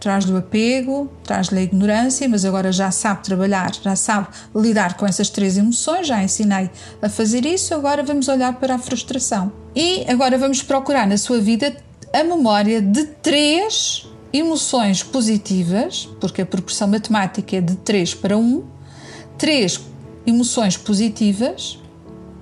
traz-lhe 0.00 0.32
o 0.32 0.36
apego, 0.36 1.10
traz-lhe 1.24 1.58
a 1.58 1.62
ignorância, 1.62 2.28
mas 2.28 2.44
agora 2.44 2.70
já 2.70 2.90
sabe 2.90 3.24
trabalhar, 3.24 3.72
já 3.74 3.96
sabe 3.96 4.28
lidar 4.54 4.96
com 4.96 5.06
essas 5.06 5.28
três 5.28 5.56
emoções, 5.56 6.06
já 6.06 6.22
ensinei 6.22 6.70
a 7.02 7.08
fazer 7.08 7.44
isso, 7.44 7.74
agora 7.74 8.02
vamos 8.02 8.28
olhar 8.28 8.54
para 8.54 8.76
a 8.76 8.78
frustração. 8.78 9.52
E 9.74 10.04
agora 10.08 10.38
vamos 10.38 10.62
procurar 10.62 11.06
na 11.06 11.18
sua 11.18 11.40
vida 11.40 11.76
a 12.12 12.22
memória 12.22 12.80
de 12.80 13.04
três 13.04 14.06
emoções 14.32 15.02
positivas, 15.02 16.08
porque 16.20 16.42
a 16.42 16.46
proporção 16.46 16.88
matemática 16.88 17.56
é 17.56 17.60
de 17.60 17.76
3 17.76 18.14
para 18.14 18.36
1, 18.36 18.64
três 19.36 19.80
emoções 20.26 20.76
positivas 20.76 21.78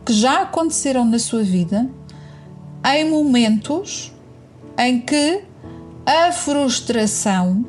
que 0.04 0.12
já 0.12 0.42
aconteceram 0.42 1.04
na 1.04 1.18
sua 1.18 1.42
vida 1.42 1.88
em 2.84 3.10
momentos 3.10 4.12
em 4.78 5.00
que 5.00 5.42
a 6.06 6.30
frustração 6.30 7.66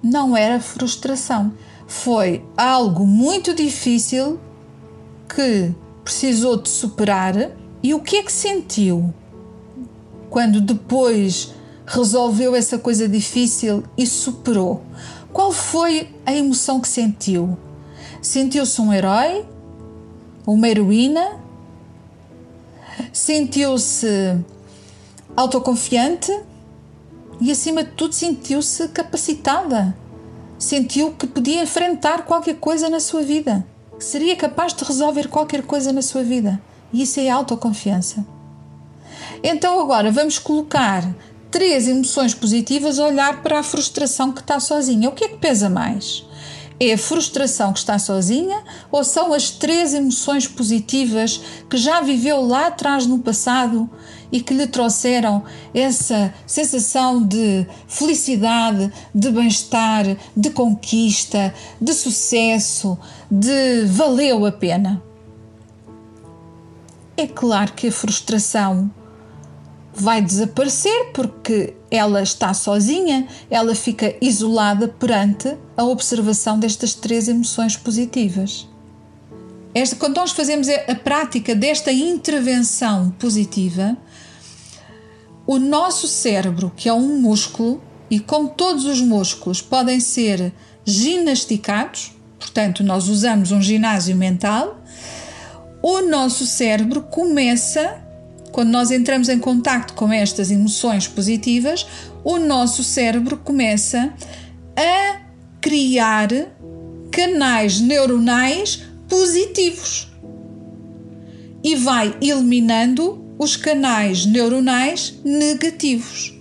não 0.00 0.36
era 0.36 0.60
frustração. 0.60 1.52
Foi 1.88 2.44
algo 2.56 3.04
muito 3.04 3.52
difícil 3.52 4.38
que 5.28 5.74
precisou 6.04 6.56
de 6.56 6.68
superar. 6.68 7.34
E 7.82 7.92
o 7.92 8.00
que 8.00 8.16
é 8.16 8.22
que 8.22 8.32
sentiu 8.32 9.12
quando 10.30 10.60
depois 10.60 11.52
resolveu 11.84 12.54
essa 12.54 12.78
coisa 12.78 13.08
difícil 13.08 13.82
e 13.98 14.06
superou? 14.06 14.84
Qual 15.32 15.50
foi 15.50 16.14
a 16.24 16.32
emoção 16.32 16.80
que 16.80 16.88
sentiu? 16.88 17.58
Sentiu-se 18.22 18.80
um 18.80 18.92
herói? 18.92 19.44
Uma 20.46 20.68
heroína? 20.68 21.40
Sentiu-se 23.12 24.38
autoconfiante? 25.36 26.32
E, 27.40 27.50
acima 27.50 27.84
de 27.84 27.90
tudo, 27.90 28.14
sentiu-se 28.14 28.88
capacitada. 28.88 29.96
Sentiu 30.58 31.12
que 31.12 31.26
podia 31.26 31.62
enfrentar 31.62 32.24
qualquer 32.24 32.56
coisa 32.56 32.88
na 32.88 33.00
sua 33.00 33.22
vida, 33.22 33.66
que 33.98 34.04
seria 34.04 34.36
capaz 34.36 34.72
de 34.72 34.84
resolver 34.84 35.28
qualquer 35.28 35.62
coisa 35.62 35.92
na 35.92 36.02
sua 36.02 36.22
vida. 36.22 36.60
E 36.92 37.02
isso 37.02 37.20
é 37.20 37.28
autoconfiança. 37.28 38.24
Então, 39.42 39.80
agora 39.80 40.10
vamos 40.10 40.38
colocar 40.38 41.04
três 41.50 41.86
emoções 41.86 42.34
positivas 42.34 42.98
a 42.98 43.06
olhar 43.06 43.42
para 43.42 43.60
a 43.60 43.62
frustração 43.62 44.32
que 44.32 44.40
está 44.40 44.58
sozinha. 44.58 45.08
O 45.08 45.12
que 45.12 45.24
é 45.24 45.28
que 45.28 45.36
pesa 45.36 45.68
mais? 45.68 46.24
É 46.80 46.92
a 46.92 46.98
frustração 46.98 47.72
que 47.72 47.78
está 47.78 47.98
sozinha 47.98 48.60
ou 48.90 49.04
são 49.04 49.32
as 49.32 49.50
três 49.50 49.94
emoções 49.94 50.48
positivas 50.48 51.40
que 51.70 51.76
já 51.76 52.00
viveu 52.00 52.40
lá 52.44 52.66
atrás 52.66 53.06
no 53.06 53.20
passado 53.20 53.88
e 54.34 54.40
que 54.40 54.52
lhe 54.52 54.66
trouxeram 54.66 55.44
essa 55.72 56.34
sensação 56.44 57.22
de 57.22 57.64
felicidade, 57.86 58.92
de 59.14 59.30
bem-estar, 59.30 60.04
de 60.36 60.50
conquista, 60.50 61.54
de 61.80 61.94
sucesso, 61.94 62.98
de 63.30 63.84
valeu 63.86 64.44
a 64.44 64.50
pena? 64.50 65.00
É 67.16 67.28
claro 67.28 67.74
que 67.74 67.86
a 67.86 67.92
frustração 67.92 68.90
vai 69.94 70.20
desaparecer 70.20 71.12
porque 71.14 71.76
ela 71.88 72.20
está 72.20 72.52
sozinha, 72.52 73.28
ela 73.48 73.72
fica 73.72 74.16
isolada 74.20 74.88
perante 74.88 75.56
a 75.76 75.84
observação 75.84 76.58
destas 76.58 76.92
três 76.92 77.28
emoções 77.28 77.76
positivas. 77.76 78.68
Esta, 79.74 79.96
quando 79.96 80.16
nós 80.16 80.30
fazemos 80.30 80.68
a 80.68 80.94
prática 80.94 81.52
desta 81.52 81.92
intervenção 81.92 83.10
positiva, 83.18 83.96
o 85.46 85.58
nosso 85.58 86.06
cérebro, 86.06 86.72
que 86.76 86.88
é 86.88 86.92
um 86.92 87.20
músculo, 87.20 87.82
e 88.10 88.20
como 88.20 88.48
todos 88.48 88.84
os 88.84 89.00
músculos 89.00 89.60
podem 89.60 90.00
ser 90.00 90.52
ginasticados, 90.84 92.12
portanto, 92.38 92.82
nós 92.82 93.08
usamos 93.08 93.52
um 93.52 93.60
ginásio 93.60 94.16
mental, 94.16 94.82
o 95.82 96.00
nosso 96.00 96.46
cérebro 96.46 97.02
começa 97.02 98.04
quando 98.54 98.70
nós 98.70 98.92
entramos 98.92 99.28
em 99.28 99.40
contato 99.40 99.94
com 99.94 100.12
estas 100.12 100.48
emoções 100.48 101.08
positivas, 101.08 101.84
o 102.22 102.38
nosso 102.38 102.84
cérebro 102.84 103.36
começa 103.36 104.14
a 104.76 105.20
criar 105.60 106.28
canais 107.10 107.80
neuronais 107.80 108.84
positivos. 109.08 110.08
E 111.64 111.74
vai 111.74 112.16
eliminando 112.20 113.23
os 113.38 113.56
canais 113.56 114.26
neuronais 114.26 115.14
negativos. 115.24 116.34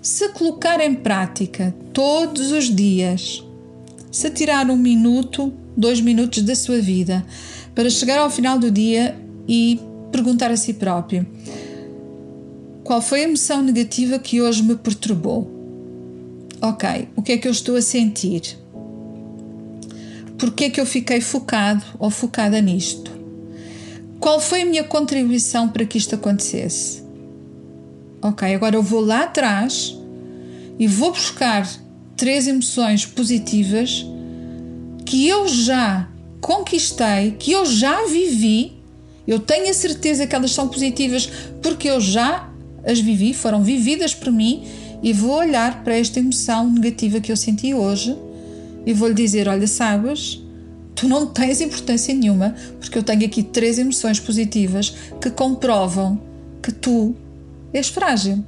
Se 0.00 0.28
colocar 0.30 0.80
em 0.80 0.94
prática 0.94 1.74
todos 1.92 2.52
os 2.52 2.74
dias, 2.74 3.44
se 4.10 4.30
tirar 4.30 4.70
um 4.70 4.76
minuto, 4.76 5.52
dois 5.76 6.00
minutos 6.00 6.42
da 6.42 6.54
sua 6.54 6.80
vida 6.80 7.24
para 7.74 7.90
chegar 7.90 8.18
ao 8.18 8.30
final 8.30 8.58
do 8.58 8.70
dia 8.70 9.16
e 9.46 9.80
perguntar 10.10 10.50
a 10.50 10.56
si 10.56 10.74
próprio: 10.74 11.26
qual 12.84 13.02
foi 13.02 13.20
a 13.20 13.24
emoção 13.24 13.62
negativa 13.62 14.18
que 14.18 14.40
hoje 14.40 14.62
me 14.62 14.76
perturbou? 14.76 15.50
Ok, 16.60 17.08
o 17.14 17.22
que 17.22 17.32
é 17.32 17.38
que 17.38 17.46
eu 17.46 17.52
estou 17.52 17.76
a 17.76 17.82
sentir? 17.82 18.58
Porquê 20.38 20.64
é 20.64 20.70
que 20.70 20.80
eu 20.80 20.86
fiquei 20.86 21.20
focado 21.20 21.84
ou 21.98 22.10
focada 22.10 22.60
nisto? 22.60 23.17
Qual 24.28 24.40
foi 24.40 24.60
a 24.60 24.66
minha 24.66 24.84
contribuição 24.84 25.70
para 25.70 25.86
que 25.86 25.96
isto 25.96 26.14
acontecesse? 26.14 27.02
Ok, 28.20 28.54
agora 28.54 28.76
eu 28.76 28.82
vou 28.82 29.00
lá 29.00 29.22
atrás 29.22 29.96
e 30.78 30.86
vou 30.86 31.12
buscar 31.12 31.66
três 32.14 32.46
emoções 32.46 33.06
positivas 33.06 34.04
que 35.06 35.26
eu 35.26 35.48
já 35.48 36.10
conquistei, 36.42 37.36
que 37.38 37.52
eu 37.52 37.64
já 37.64 38.04
vivi 38.04 38.82
eu 39.26 39.38
tenho 39.38 39.70
a 39.70 39.72
certeza 39.72 40.26
que 40.26 40.36
elas 40.36 40.50
são 40.50 40.68
positivas 40.68 41.26
porque 41.62 41.88
eu 41.88 41.98
já 41.98 42.52
as 42.84 43.00
vivi, 43.00 43.32
foram 43.32 43.62
vividas 43.62 44.14
por 44.14 44.30
mim 44.30 44.66
e 45.02 45.10
vou 45.10 45.38
olhar 45.38 45.82
para 45.82 45.96
esta 45.96 46.20
emoção 46.20 46.70
negativa 46.70 47.18
que 47.18 47.32
eu 47.32 47.36
senti 47.36 47.72
hoje 47.72 48.14
e 48.84 48.92
vou-lhe 48.92 49.14
dizer: 49.14 49.48
Olha, 49.48 49.66
sabes, 49.66 50.38
tu 50.98 51.06
não 51.06 51.26
tens 51.26 51.60
importância 51.60 52.12
nenhuma 52.12 52.56
porque 52.80 52.98
eu 52.98 53.04
tenho 53.04 53.24
aqui 53.24 53.44
três 53.44 53.78
emoções 53.78 54.18
positivas 54.18 54.92
que 55.20 55.30
comprovam 55.30 56.20
que 56.60 56.72
tu 56.72 57.14
és 57.72 57.88
frágil. 57.88 58.44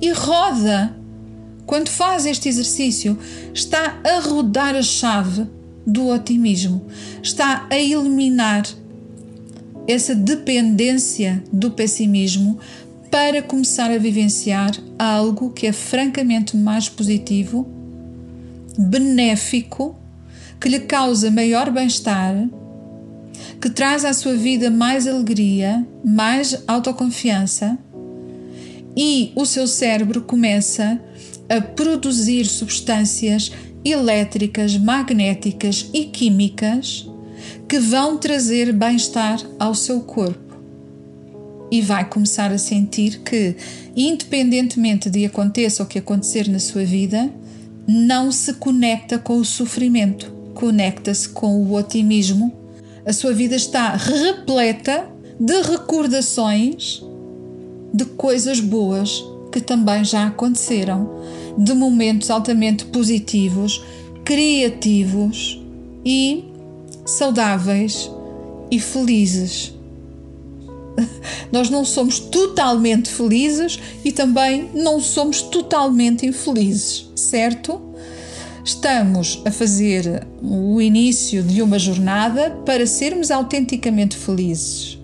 E 0.00 0.12
roda. 0.12 0.96
Quando 1.66 1.88
faz 1.88 2.26
este 2.26 2.48
exercício, 2.48 3.18
está 3.54 4.00
a 4.04 4.20
rodar 4.20 4.74
a 4.74 4.82
chave 4.82 5.46
do 5.86 6.08
otimismo, 6.08 6.84
está 7.22 7.66
a 7.70 7.78
eliminar 7.78 8.64
essa 9.86 10.14
dependência 10.14 11.42
do 11.52 11.70
pessimismo 11.70 12.58
para 13.08 13.40
começar 13.40 13.90
a 13.90 13.98
vivenciar 13.98 14.72
algo 14.98 15.50
que 15.50 15.66
é 15.66 15.72
francamente 15.72 16.56
mais 16.56 16.88
positivo, 16.88 17.68
benéfico, 18.76 19.99
que 20.60 20.68
lhe 20.68 20.80
causa 20.80 21.30
maior 21.30 21.70
bem-estar, 21.70 22.34
que 23.60 23.70
traz 23.70 24.04
à 24.04 24.12
sua 24.12 24.34
vida 24.34 24.70
mais 24.70 25.06
alegria, 25.06 25.86
mais 26.04 26.62
autoconfiança 26.66 27.78
e 28.96 29.32
o 29.34 29.46
seu 29.46 29.66
cérebro 29.66 30.22
começa 30.22 31.00
a 31.48 31.60
produzir 31.60 32.44
substâncias 32.44 33.50
elétricas, 33.84 34.76
magnéticas 34.76 35.88
e 35.92 36.04
químicas 36.04 37.08
que 37.68 37.78
vão 37.78 38.18
trazer 38.18 38.72
bem-estar 38.72 39.40
ao 39.58 39.74
seu 39.74 40.00
corpo. 40.00 40.50
E 41.70 41.80
vai 41.80 42.08
começar 42.08 42.50
a 42.50 42.58
sentir 42.58 43.20
que, 43.20 43.56
independentemente 43.96 45.08
de 45.08 45.24
aconteça 45.24 45.82
o 45.82 45.86
que 45.86 46.00
acontecer 46.00 46.48
na 46.48 46.58
sua 46.58 46.84
vida, 46.84 47.30
não 47.86 48.30
se 48.32 48.54
conecta 48.54 49.18
com 49.18 49.38
o 49.38 49.44
sofrimento, 49.44 50.39
conecta-se 50.60 51.26
com 51.30 51.62
o 51.62 51.74
otimismo. 51.74 52.52
A 53.06 53.12
sua 53.14 53.32
vida 53.32 53.56
está 53.56 53.96
repleta 53.96 55.08
de 55.40 55.62
recordações 55.62 57.02
de 57.94 58.04
coisas 58.04 58.60
boas 58.60 59.24
que 59.50 59.60
também 59.60 60.04
já 60.04 60.26
aconteceram, 60.26 61.10
de 61.56 61.72
momentos 61.72 62.30
altamente 62.30 62.84
positivos, 62.84 63.82
criativos 64.22 65.60
e 66.04 66.44
saudáveis 67.06 68.10
e 68.70 68.78
felizes. 68.78 69.74
Nós 71.50 71.70
não 71.70 71.84
somos 71.84 72.20
totalmente 72.20 73.08
felizes 73.08 73.80
e 74.04 74.12
também 74.12 74.70
não 74.74 75.00
somos 75.00 75.40
totalmente 75.40 76.26
infelizes, 76.26 77.10
certo? 77.16 77.89
Estamos 78.70 79.42
a 79.44 79.50
fazer 79.50 80.24
o 80.40 80.80
início 80.80 81.42
de 81.42 81.60
uma 81.60 81.76
jornada 81.76 82.50
para 82.64 82.86
sermos 82.86 83.28
autenticamente 83.28 84.16
felizes. 84.16 84.96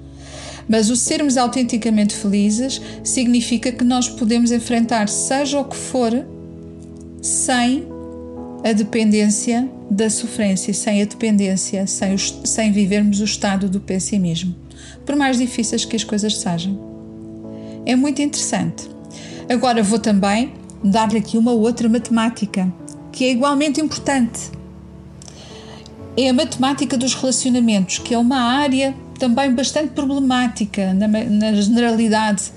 Mas 0.68 0.88
o 0.88 0.94
sermos 0.94 1.36
autenticamente 1.36 2.14
felizes 2.14 2.80
significa 3.02 3.72
que 3.72 3.82
nós 3.82 4.08
podemos 4.08 4.52
enfrentar 4.52 5.08
seja 5.08 5.58
o 5.58 5.64
que 5.64 5.76
for 5.76 6.12
sem 7.20 7.88
a 8.64 8.72
dependência 8.72 9.68
da 9.90 10.08
sofrência, 10.08 10.72
sem 10.72 11.02
a 11.02 11.04
dependência, 11.04 11.88
sem, 11.88 12.14
os, 12.14 12.38
sem 12.44 12.70
vivermos 12.70 13.18
o 13.18 13.24
estado 13.24 13.68
do 13.68 13.80
pessimismo, 13.80 14.54
por 15.04 15.16
mais 15.16 15.38
difíceis 15.38 15.84
que 15.84 15.96
as 15.96 16.04
coisas 16.04 16.36
sejam. 16.36 16.78
É 17.84 17.96
muito 17.96 18.22
interessante. 18.22 18.88
Agora 19.48 19.82
vou 19.82 19.98
também 19.98 20.52
dar-lhe 20.84 21.18
aqui 21.18 21.36
uma 21.36 21.50
outra 21.50 21.88
matemática 21.88 22.72
que 23.16 23.24
é 23.24 23.30
igualmente 23.30 23.80
importante. 23.80 24.50
É 26.18 26.28
a 26.28 26.34
matemática 26.34 26.98
dos 26.98 27.14
relacionamentos, 27.14 27.98
que 27.98 28.12
é 28.12 28.18
uma 28.18 28.38
área 28.38 28.94
também 29.18 29.54
bastante 29.54 29.88
problemática 29.92 30.92
na, 30.92 31.08
na 31.08 31.52
generalidade 31.54 32.52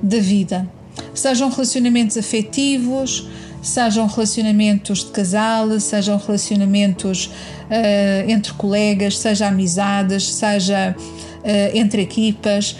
da 0.00 0.20
vida. 0.20 0.70
Sejam 1.12 1.50
relacionamentos 1.50 2.16
afetivos, 2.16 3.28
sejam 3.60 4.06
relacionamentos 4.06 5.02
de 5.04 5.10
casal, 5.10 5.80
sejam 5.80 6.16
relacionamentos 6.16 7.26
uh, 7.26 8.30
entre 8.30 8.52
colegas, 8.52 9.18
seja 9.18 9.48
amizades, 9.48 10.32
seja 10.32 10.94
uh, 10.96 11.76
entre 11.76 12.02
equipas. 12.02 12.76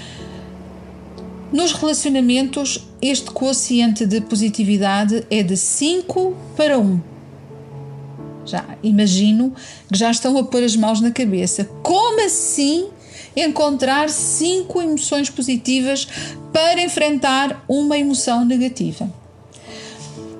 Nos 1.52 1.72
relacionamentos, 1.72 2.86
este 3.02 3.32
quociente 3.32 4.06
de 4.06 4.20
positividade 4.20 5.26
é 5.28 5.42
de 5.42 5.56
5 5.56 6.36
para 6.56 6.78
1. 6.78 7.13
Já 8.44 8.64
imagino 8.82 9.54
que 9.90 9.98
já 9.98 10.10
estão 10.10 10.36
a 10.38 10.44
pôr 10.44 10.62
as 10.62 10.76
mãos 10.76 11.00
na 11.00 11.10
cabeça. 11.10 11.64
Como 11.82 12.24
assim 12.24 12.88
encontrar 13.36 14.08
cinco 14.10 14.80
emoções 14.80 15.30
positivas 15.30 16.06
para 16.52 16.82
enfrentar 16.82 17.64
uma 17.68 17.98
emoção 17.98 18.44
negativa? 18.44 19.10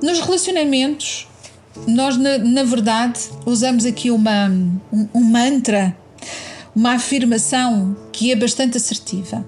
Nos 0.02 0.20
relacionamentos, 0.20 1.26
nós, 1.86 2.16
na, 2.16 2.38
na 2.38 2.62
verdade, 2.62 3.20
usamos 3.46 3.84
aqui 3.84 4.10
uma, 4.10 4.48
um, 4.92 5.08
um 5.14 5.24
mantra, 5.24 5.96
uma 6.74 6.92
afirmação 6.92 7.96
que 8.12 8.30
é 8.30 8.36
bastante 8.36 8.76
assertiva. 8.76 9.44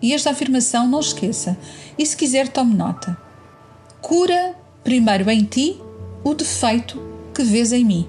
E 0.00 0.12
esta 0.12 0.30
afirmação, 0.30 0.86
não 0.86 1.00
esqueça, 1.00 1.56
e 1.98 2.04
se 2.04 2.16
quiser, 2.16 2.48
tome 2.48 2.74
nota. 2.74 3.16
Cura 4.02 4.54
primeiro 4.82 5.30
em 5.30 5.44
ti 5.44 5.80
o 6.22 6.34
defeito 6.34 7.13
que 7.34 7.42
vês 7.42 7.72
em 7.72 7.84
mim. 7.84 8.08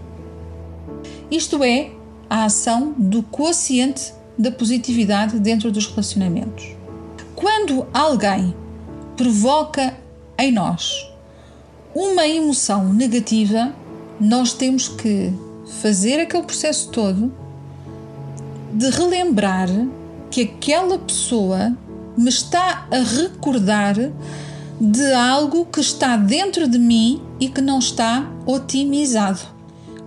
Isto 1.30 1.64
é 1.64 1.92
a 2.30 2.46
ação 2.46 2.94
do 2.98 3.24
quociente 3.24 4.14
da 4.38 4.52
positividade 4.52 5.40
dentro 5.40 5.72
dos 5.72 5.88
relacionamentos. 5.88 6.66
Quando 7.36 7.88
alguém 7.94 8.56
provoca 9.18 9.98
em 10.38 10.52
nós 10.52 11.10
uma 11.94 12.28
emoção 12.28 12.94
negativa, 12.94 13.74
nós 14.20 14.54
temos 14.54 14.88
que 14.88 15.34
fazer 15.82 16.20
aquele 16.20 16.44
processo 16.44 16.90
todo 16.90 17.34
de 18.74 18.90
relembrar 18.90 19.70
que 20.30 20.42
aquela 20.42 21.00
pessoa 21.00 21.76
me 22.18 22.30
está 22.30 22.88
a 22.92 22.98
recordar 22.98 23.96
de 24.80 25.14
algo 25.14 25.66
que 25.66 25.80
está 25.80 26.18
dentro 26.18 26.68
de 26.68 26.78
mim 26.78 27.22
e 27.40 27.50
que 27.50 27.62
não 27.62 27.80
está 27.80 28.30
otimizado. 28.46 29.42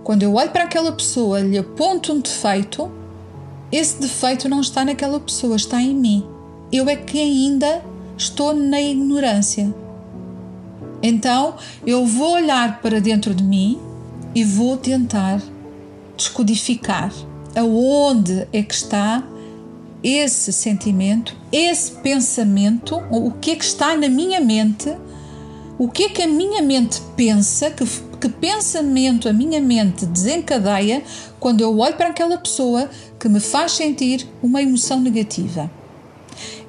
Quando 0.03 0.23
eu 0.23 0.33
olho 0.35 0.49
para 0.51 0.63
aquela 0.63 0.91
pessoa, 0.91 1.39
lhe 1.39 1.57
aponto 1.57 2.13
um 2.13 2.19
defeito, 2.19 2.91
esse 3.71 3.99
defeito 3.99 4.49
não 4.49 4.61
está 4.61 4.83
naquela 4.83 5.19
pessoa, 5.19 5.55
está 5.55 5.81
em 5.81 5.93
mim. 5.93 6.25
Eu 6.71 6.89
é 6.89 6.95
que 6.95 7.19
ainda 7.19 7.83
estou 8.17 8.53
na 8.53 8.81
ignorância. 8.81 9.73
Então 11.01 11.55
eu 11.85 12.05
vou 12.05 12.33
olhar 12.33 12.81
para 12.81 12.99
dentro 12.99 13.33
de 13.33 13.43
mim 13.43 13.79
e 14.33 14.43
vou 14.43 14.77
tentar 14.77 15.41
descodificar 16.17 17.11
aonde 17.55 18.47
é 18.51 18.61
que 18.61 18.73
está 18.73 19.23
esse 20.03 20.51
sentimento, 20.53 21.35
esse 21.51 21.91
pensamento, 21.91 23.01
o 23.09 23.31
que 23.31 23.51
é 23.51 23.55
que 23.55 23.65
está 23.65 23.97
na 23.97 24.07
minha 24.07 24.39
mente, 24.39 24.95
o 25.79 25.87
que 25.87 26.03
é 26.03 26.09
que 26.09 26.21
a 26.21 26.27
minha 26.27 26.61
mente 26.61 27.01
pensa, 27.15 27.71
que, 27.71 27.83
que 28.21 28.29
pensamento 28.29 29.27
a 29.27 29.33
minha 29.33 29.59
mente 29.59 30.05
desencadeia 30.05 31.01
quando 31.39 31.61
eu 31.61 31.75
olho 31.79 31.95
para 31.95 32.09
aquela 32.09 32.37
pessoa 32.37 32.87
que 33.19 33.27
me 33.27 33.39
faz 33.39 33.71
sentir 33.71 34.27
uma 34.43 34.61
emoção 34.61 34.99
negativa. 34.99 35.71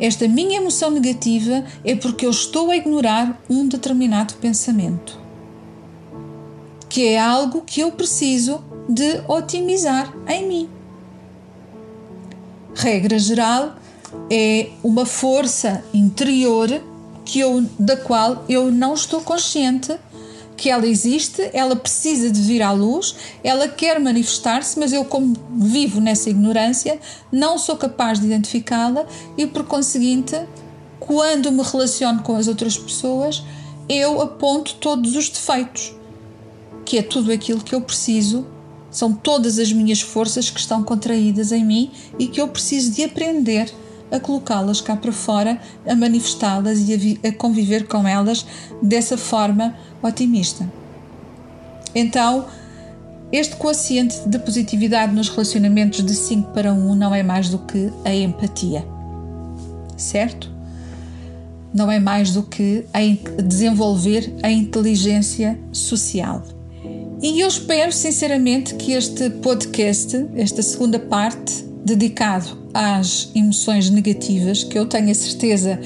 Esta 0.01 0.27
minha 0.27 0.57
emoção 0.57 0.91
negativa 0.91 1.63
é 1.85 1.95
porque 1.95 2.25
eu 2.25 2.31
estou 2.31 2.71
a 2.71 2.77
ignorar 2.77 3.39
um 3.51 3.69
determinado 3.69 4.35
pensamento, 4.35 5.21
que 6.89 7.09
é 7.09 7.21
algo 7.21 7.61
que 7.61 7.81
eu 7.81 7.93
preciso 7.93 8.65
de 8.89 9.21
otimizar 9.29 10.11
em 10.27 10.49
mim 10.49 10.81
regra 12.75 13.19
geral, 13.19 13.75
é 14.31 14.71
uma 14.83 15.05
força 15.05 15.85
interior 15.93 16.69
que 17.31 17.39
eu, 17.39 17.65
da 17.79 17.97
qual 17.97 18.45
eu 18.49 18.73
não 18.73 18.93
estou 18.93 19.21
consciente 19.21 19.97
que 20.57 20.69
ela 20.69 20.85
existe, 20.85 21.49
ela 21.53 21.77
precisa 21.77 22.29
de 22.29 22.41
vir 22.41 22.61
à 22.61 22.73
luz, 22.73 23.15
ela 23.45 23.69
quer 23.69 24.01
manifestar-se, 24.01 24.77
mas 24.81 24.93
eu, 24.93 25.05
como 25.05 25.37
vivo 25.57 26.01
nessa 26.01 26.29
ignorância, 26.29 26.99
não 27.31 27.57
sou 27.57 27.77
capaz 27.77 28.19
de 28.19 28.27
identificá-la 28.27 29.07
e, 29.39 29.47
por 29.47 29.65
conseguinte, 29.65 30.35
quando 30.99 31.53
me 31.53 31.63
relaciono 31.63 32.21
com 32.25 32.35
as 32.35 32.49
outras 32.49 32.77
pessoas, 32.77 33.45
eu 33.89 34.21
aponto 34.21 34.75
todos 34.75 35.15
os 35.15 35.29
defeitos, 35.29 35.95
que 36.85 36.99
é 36.99 37.03
tudo 37.03 37.31
aquilo 37.31 37.61
que 37.61 37.77
eu 37.77 37.81
preciso 37.81 38.45
são 38.91 39.13
todas 39.13 39.61
as 39.61 39.73
minhas 39.73 40.01
forças 40.01 40.51
que 40.51 40.59
estão 40.59 40.83
contraídas 40.83 41.53
em 41.53 41.65
mim 41.65 41.93
e 42.19 42.27
que 42.27 42.41
eu 42.41 42.49
preciso 42.49 42.91
de 42.91 43.05
aprender 43.05 43.73
a 44.11 44.19
colocá-las 44.19 44.81
cá 44.81 44.97
para 44.97 45.13
fora, 45.13 45.61
a 45.87 45.95
manifestá-las 45.95 46.79
e 46.89 47.19
a, 47.23 47.29
a, 47.29 47.33
conviver 47.33 47.87
com 47.87 48.07
elas 48.07 48.45
dessa 48.83 49.17
forma 49.17 49.75
otimista. 50.03 50.71
Então, 51.95 52.47
este 53.33 53.57
quociente 53.57 54.29
de 54.29 54.39
positividade 54.39 55.15
nos 55.15 55.29
relacionamentos 55.29 56.05
de 56.05 56.15
5 56.15 56.53
para 56.53 56.73
1 56.73 56.95
não 56.95 57.15
é 57.15 57.23
mais 57.23 57.49
do 57.49 57.59
que 57.59 57.93
a 58.05 58.15
empatia, 58.15 58.85
certo? 59.97 60.51
Não 61.73 61.91
é 61.91 62.01
mais 62.01 62.33
do 62.33 62.43
que 62.43 62.85
a 62.93 63.43
desenvolver 63.43 64.35
a 64.43 64.51
inteligência 64.51 65.59
social. 65.73 66.43
E 67.23 67.41
eu 67.41 67.49
espero 67.49 67.93
sinceramente 67.93 68.75
que 68.75 68.93
este 68.93 69.29
podcast, 69.29 70.27
esta 70.35 70.63
segunda 70.63 70.99
parte, 70.99 71.70
dedicado 71.85 72.59
às 72.73 73.31
emoções 73.35 73.91
negativas, 73.91 74.65
que 74.65 74.79
eu 74.79 74.87
tenho 74.87 75.11
a 75.11 75.15
certeza 75.15 75.81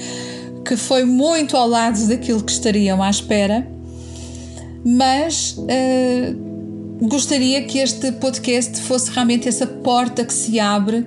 que 0.65 0.75
foi 0.75 1.03
muito 1.03 1.55
ao 1.55 1.67
lado 1.67 2.07
daquilo 2.07 2.43
que 2.43 2.51
estariam 2.51 3.01
à 3.01 3.09
espera, 3.09 3.67
mas 4.83 5.55
uh, 5.57 7.07
gostaria 7.07 7.63
que 7.63 7.79
este 7.79 8.11
podcast 8.13 8.79
fosse 8.81 9.11
realmente 9.11 9.47
essa 9.47 9.67
porta 9.67 10.25
que 10.25 10.33
se 10.33 10.59
abre 10.59 11.05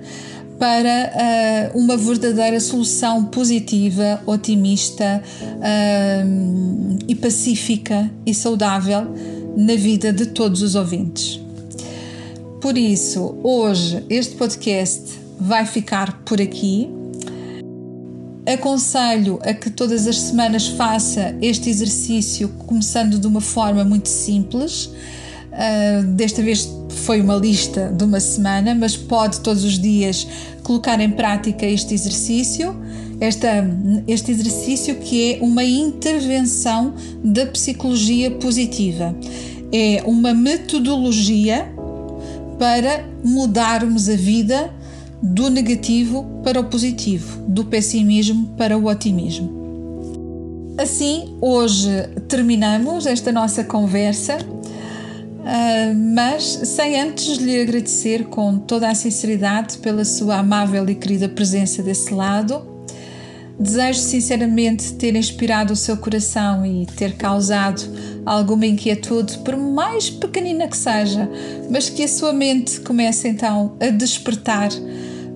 para 0.57 1.71
uh, 1.73 1.79
uma 1.79 1.95
verdadeira 1.95 2.59
solução 2.59 3.25
positiva, 3.25 4.21
otimista 4.25 5.23
uh, 5.41 6.97
e 7.07 7.15
pacífica 7.15 8.09
e 8.25 8.33
saudável 8.33 9.07
na 9.55 9.75
vida 9.75 10.11
de 10.11 10.27
todos 10.27 10.61
os 10.61 10.75
ouvintes. 10.75 11.39
Por 12.61 12.77
isso, 12.77 13.37
hoje 13.41 14.03
este 14.09 14.35
podcast 14.35 15.17
vai 15.39 15.65
ficar 15.65 16.21
por 16.25 16.41
aqui. 16.41 16.89
Aconselho 18.45 19.39
a 19.43 19.53
que 19.53 19.69
todas 19.69 20.05
as 20.05 20.19
semanas 20.19 20.67
faça 20.67 21.37
este 21.41 21.69
exercício, 21.69 22.49
começando 22.67 23.17
de 23.17 23.25
uma 23.25 23.39
forma 23.39 23.85
muito 23.85 24.09
simples. 24.09 24.87
Uh, 24.87 26.03
desta 26.15 26.43
vez 26.43 26.69
foi 26.89 27.21
uma 27.21 27.35
lista 27.35 27.93
de 27.95 28.03
uma 28.03 28.19
semana, 28.19 28.75
mas 28.75 28.97
pode 28.97 29.39
todos 29.39 29.63
os 29.63 29.79
dias 29.79 30.27
colocar 30.61 30.99
em 30.99 31.11
prática 31.11 31.65
este 31.65 31.93
exercício. 31.93 32.75
Esta, 33.21 33.65
este 34.05 34.31
exercício 34.31 34.95
que 34.95 35.35
é 35.35 35.39
uma 35.41 35.63
intervenção 35.63 36.93
da 37.23 37.45
psicologia 37.45 38.31
positiva 38.31 39.15
é 39.71 40.01
uma 40.05 40.33
metodologia 40.33 41.78
para 42.59 43.05
mudarmos 43.23 44.09
a 44.09 44.15
vida 44.15 44.71
do 45.23 45.49
negativo 45.49 46.41
para 46.43 46.59
o 46.59 46.65
positivo, 46.65 47.41
do 47.47 47.65
pessimismo 47.65 48.53
para 48.57 48.77
o 48.77 48.85
otimismo. 48.85 49.57
Assim, 50.77 51.35
hoje 51.41 51.89
terminamos 52.27 53.05
esta 53.05 53.31
nossa 53.31 53.63
conversa, 53.63 54.37
ah, 55.45 55.93
mas 56.15 56.43
sem 56.43 56.99
antes 56.99 57.37
lhe 57.37 57.59
agradecer 57.59 58.25
com 58.25 58.59
toda 58.59 58.89
a 58.89 58.95
sinceridade 58.95 59.77
pela 59.79 60.05
sua 60.05 60.37
amável 60.37 60.87
e 60.89 60.95
querida 60.95 61.27
presença 61.27 61.81
desse 61.81 62.13
lado 62.13 62.78
Desejo 63.59 63.99
sinceramente 63.99 64.93
ter 64.93 65.15
inspirado 65.17 65.73
o 65.73 65.75
seu 65.75 65.97
coração 65.97 66.65
e 66.65 66.85
ter 66.85 67.17
causado 67.17 67.81
alguma 68.25 68.65
inquietude, 68.65 69.37
por 69.39 69.57
mais 69.57 70.09
pequenina 70.09 70.65
que 70.65 70.77
seja, 70.77 71.29
mas 71.69 71.89
que 71.89 72.03
a 72.03 72.07
sua 72.07 72.31
mente 72.31 72.79
comece 72.79 73.27
então 73.27 73.75
a 73.81 73.89
despertar 73.89 74.69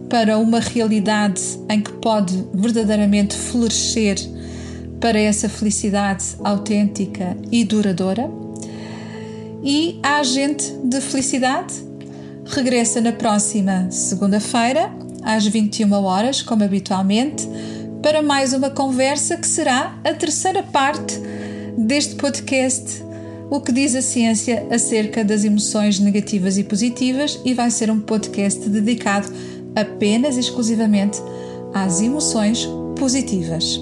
para 0.10 0.38
uma 0.38 0.62
realidade 0.62 1.42
em 1.70 1.82
que 1.82 1.92
pode 1.94 2.46
verdadeiramente 2.54 3.36
florescer 3.36 4.18
para 5.02 5.20
essa 5.20 5.50
felicidade 5.50 6.24
autêntica 6.46 7.36
e 7.52 7.66
duradoura. 7.66 8.32
E 9.62 10.00
a 10.02 10.20
agente 10.20 10.72
de 10.84 11.02
felicidade 11.02 11.74
regressa 12.46 13.02
na 13.02 13.12
próxima 13.12 13.92
segunda-feira, 13.92 14.90
às 15.24 15.46
21 15.46 15.92
horas, 15.92 16.42
como 16.42 16.64
habitualmente 16.64 17.48
para 18.04 18.22
mais 18.22 18.52
uma 18.52 18.70
conversa 18.70 19.38
que 19.38 19.48
será 19.48 19.98
a 20.04 20.13
terceira 20.13 20.62
parte 20.62 21.18
deste 21.78 22.16
podcast 22.16 23.02
O 23.50 23.62
que 23.62 23.72
diz 23.72 23.96
a 23.96 24.02
ciência 24.02 24.68
acerca 24.70 25.24
das 25.24 25.46
emoções 25.46 26.00
negativas 26.00 26.58
e 26.58 26.66
positivas 26.66 27.39
e 27.46 27.54
vai 27.54 27.72
ser 27.72 27.89
um 27.89 28.02
podcast 28.02 28.68
dedicado 28.68 29.32
apenas 29.74 30.36
e 30.36 30.42
exclusivamente 30.42 31.18
às 31.74 32.02
emoções 32.02 32.68
positivas. 32.98 33.80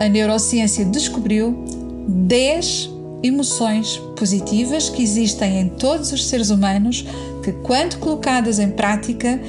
A 0.00 0.08
neurociência 0.08 0.84
descobriu 0.84 1.64
10 2.08 2.90
emoções 3.22 3.96
positivas 4.16 4.88
que 4.88 5.02
existem 5.02 5.60
em 5.60 5.68
todos 5.68 6.10
os 6.10 6.26
seres 6.26 6.50
humanos 6.50 7.04
que, 7.44 7.52
quando 7.52 7.98
colocadas 7.98 8.58
em 8.58 8.70
prática, 8.70 9.40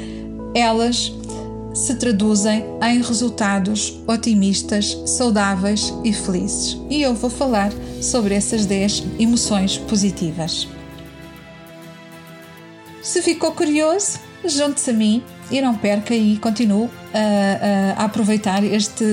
elas 0.54 1.14
se 1.74 1.96
traduzem 1.96 2.66
em 2.84 3.02
resultados 3.02 4.00
otimistas, 4.06 4.98
saudáveis 5.06 5.94
e 6.04 6.12
felizes. 6.12 6.78
E 6.90 7.02
eu 7.02 7.14
vou 7.14 7.30
falar 7.30 7.72
sobre 8.02 8.36
essas 8.36 8.66
10 8.66 9.04
emoções 9.20 9.78
positivas. 9.78 10.68
Se 13.02 13.22
ficou 13.22 13.54
curioso, 13.54 14.20
junte-se 14.46 14.90
a 14.90 14.94
mim 14.94 15.24
e 15.50 15.62
não 15.62 15.76
perca 15.76 16.14
e 16.14 16.38
continue 16.38 16.90
a, 17.14 18.02
a, 18.02 18.06
aproveitar 18.06 18.64
este, 18.64 19.06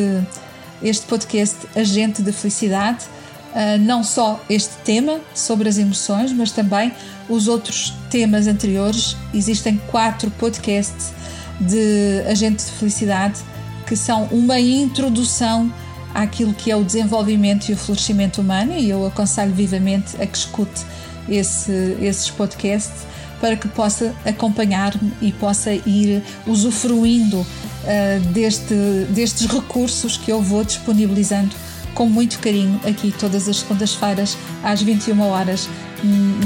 este 0.82 1.06
podcast 1.06 1.56
Agente 1.76 2.22
de 2.22 2.32
Felicidade. 2.32 3.04
Uh, 3.48 3.78
não 3.80 4.04
só 4.04 4.44
este 4.48 4.76
tema 4.84 5.20
sobre 5.34 5.68
as 5.68 5.78
emoções, 5.78 6.32
mas 6.32 6.52
também 6.52 6.92
os 7.28 7.48
outros 7.48 7.94
temas 8.10 8.46
anteriores. 8.46 9.16
Existem 9.32 9.80
quatro 9.90 10.30
podcasts 10.32 11.12
de 11.60 12.22
Agente 12.28 12.64
de 12.64 12.70
Felicidade 12.72 13.40
que 13.86 13.96
são 13.96 14.24
uma 14.24 14.60
introdução 14.60 15.72
àquilo 16.14 16.52
que 16.52 16.70
é 16.70 16.76
o 16.76 16.84
desenvolvimento 16.84 17.70
e 17.70 17.72
o 17.72 17.76
florescimento 17.76 18.40
humano 18.40 18.74
e 18.76 18.90
eu 18.90 19.06
aconselho 19.06 19.52
vivamente 19.52 20.20
a 20.20 20.26
que 20.26 20.36
escute 20.36 20.84
esse, 21.28 21.96
esses 22.00 22.30
podcasts 22.30 23.06
para 23.40 23.56
que 23.56 23.68
possa 23.68 24.14
acompanhar-me 24.24 25.12
e 25.22 25.32
possa 25.32 25.72
ir 25.72 26.22
usufruindo 26.46 27.40
uh, 27.40 28.20
deste, 28.32 28.74
destes 29.10 29.46
recursos 29.46 30.16
que 30.16 30.30
eu 30.30 30.42
vou 30.42 30.64
disponibilizando 30.64 31.54
com 31.94 32.06
muito 32.06 32.38
carinho 32.40 32.80
aqui 32.86 33.12
todas 33.18 33.48
as 33.48 33.58
segundas-feiras 33.58 34.36
às 34.62 34.82
21 34.82 35.20
horas 35.20 35.68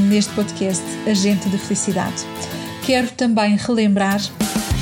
neste 0.09 0.33
podcast 0.33 0.83
Agente 1.07 1.49
de 1.49 1.59
Felicidade. 1.59 2.25
Quero 2.85 3.11
também 3.11 3.57
relembrar 3.57 4.21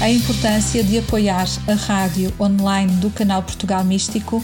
a 0.00 0.10
importância 0.10 0.82
de 0.82 0.98
apoiar 0.98 1.46
a 1.68 1.74
rádio 1.74 2.32
online 2.40 2.90
do 2.96 3.10
canal 3.10 3.42
Portugal 3.42 3.84
Místico 3.84 4.42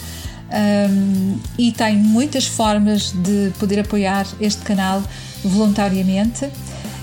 um, 0.53 1.39
e 1.59 1.73
tem 1.73 1.97
muitas 1.97 2.47
formas 2.47 3.11
de 3.13 3.51
poder 3.59 3.81
apoiar 3.81 4.27
este 4.39 4.63
canal 4.63 5.03
voluntariamente 5.43 6.49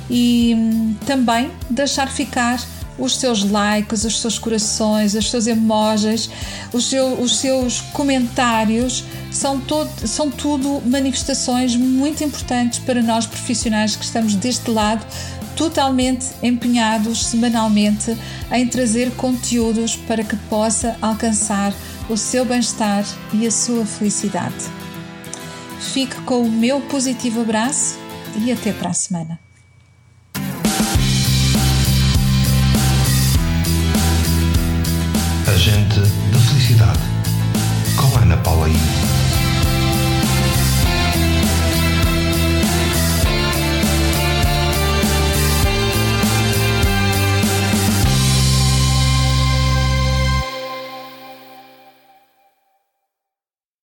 e 0.09 0.53
hum, 0.55 0.95
também 1.05 1.51
deixar 1.69 2.09
ficar 2.09 2.63
os 2.97 3.17
seus 3.17 3.43
likes, 3.43 4.03
os 4.03 4.21
seus 4.21 4.37
corações, 4.37 5.15
os 5.15 5.31
seus 5.31 5.47
emojis, 5.47 6.29
os, 6.71 6.85
seu, 6.85 7.19
os 7.19 7.37
seus 7.37 7.81
comentários. 7.81 9.03
São, 9.31 9.59
todo, 9.59 9.89
são 10.07 10.29
tudo 10.29 10.79
manifestações 10.85 11.75
muito 11.75 12.23
importantes 12.23 12.77
para 12.77 13.01
nós 13.01 13.25
profissionais 13.25 13.95
que 13.95 14.05
estamos 14.05 14.35
deste 14.35 14.69
lado 14.69 15.03
totalmente 15.55 16.27
empenhados 16.41 17.25
semanalmente 17.25 18.15
em 18.51 18.67
trazer 18.67 19.11
conteúdos 19.11 19.95
para 19.95 20.23
que 20.23 20.35
possa 20.49 20.97
alcançar 21.01 21.73
o 22.09 22.17
seu 22.17 22.45
bem-estar 22.45 23.03
e 23.33 23.47
a 23.47 23.51
sua 23.51 23.85
felicidade. 23.85 24.55
Fique 25.79 26.15
com 26.21 26.41
o 26.41 26.51
meu 26.51 26.81
positivo 26.81 27.41
abraço 27.41 27.97
e 28.43 28.51
até 28.51 28.71
para 28.71 28.89
a 28.89 28.93
semana. 28.93 29.39
Agente 35.47 35.99
da 35.99 36.39
Felicidade, 36.39 36.99
com 37.95 38.17
Ana 38.17 38.37
Paula. 38.37 39.22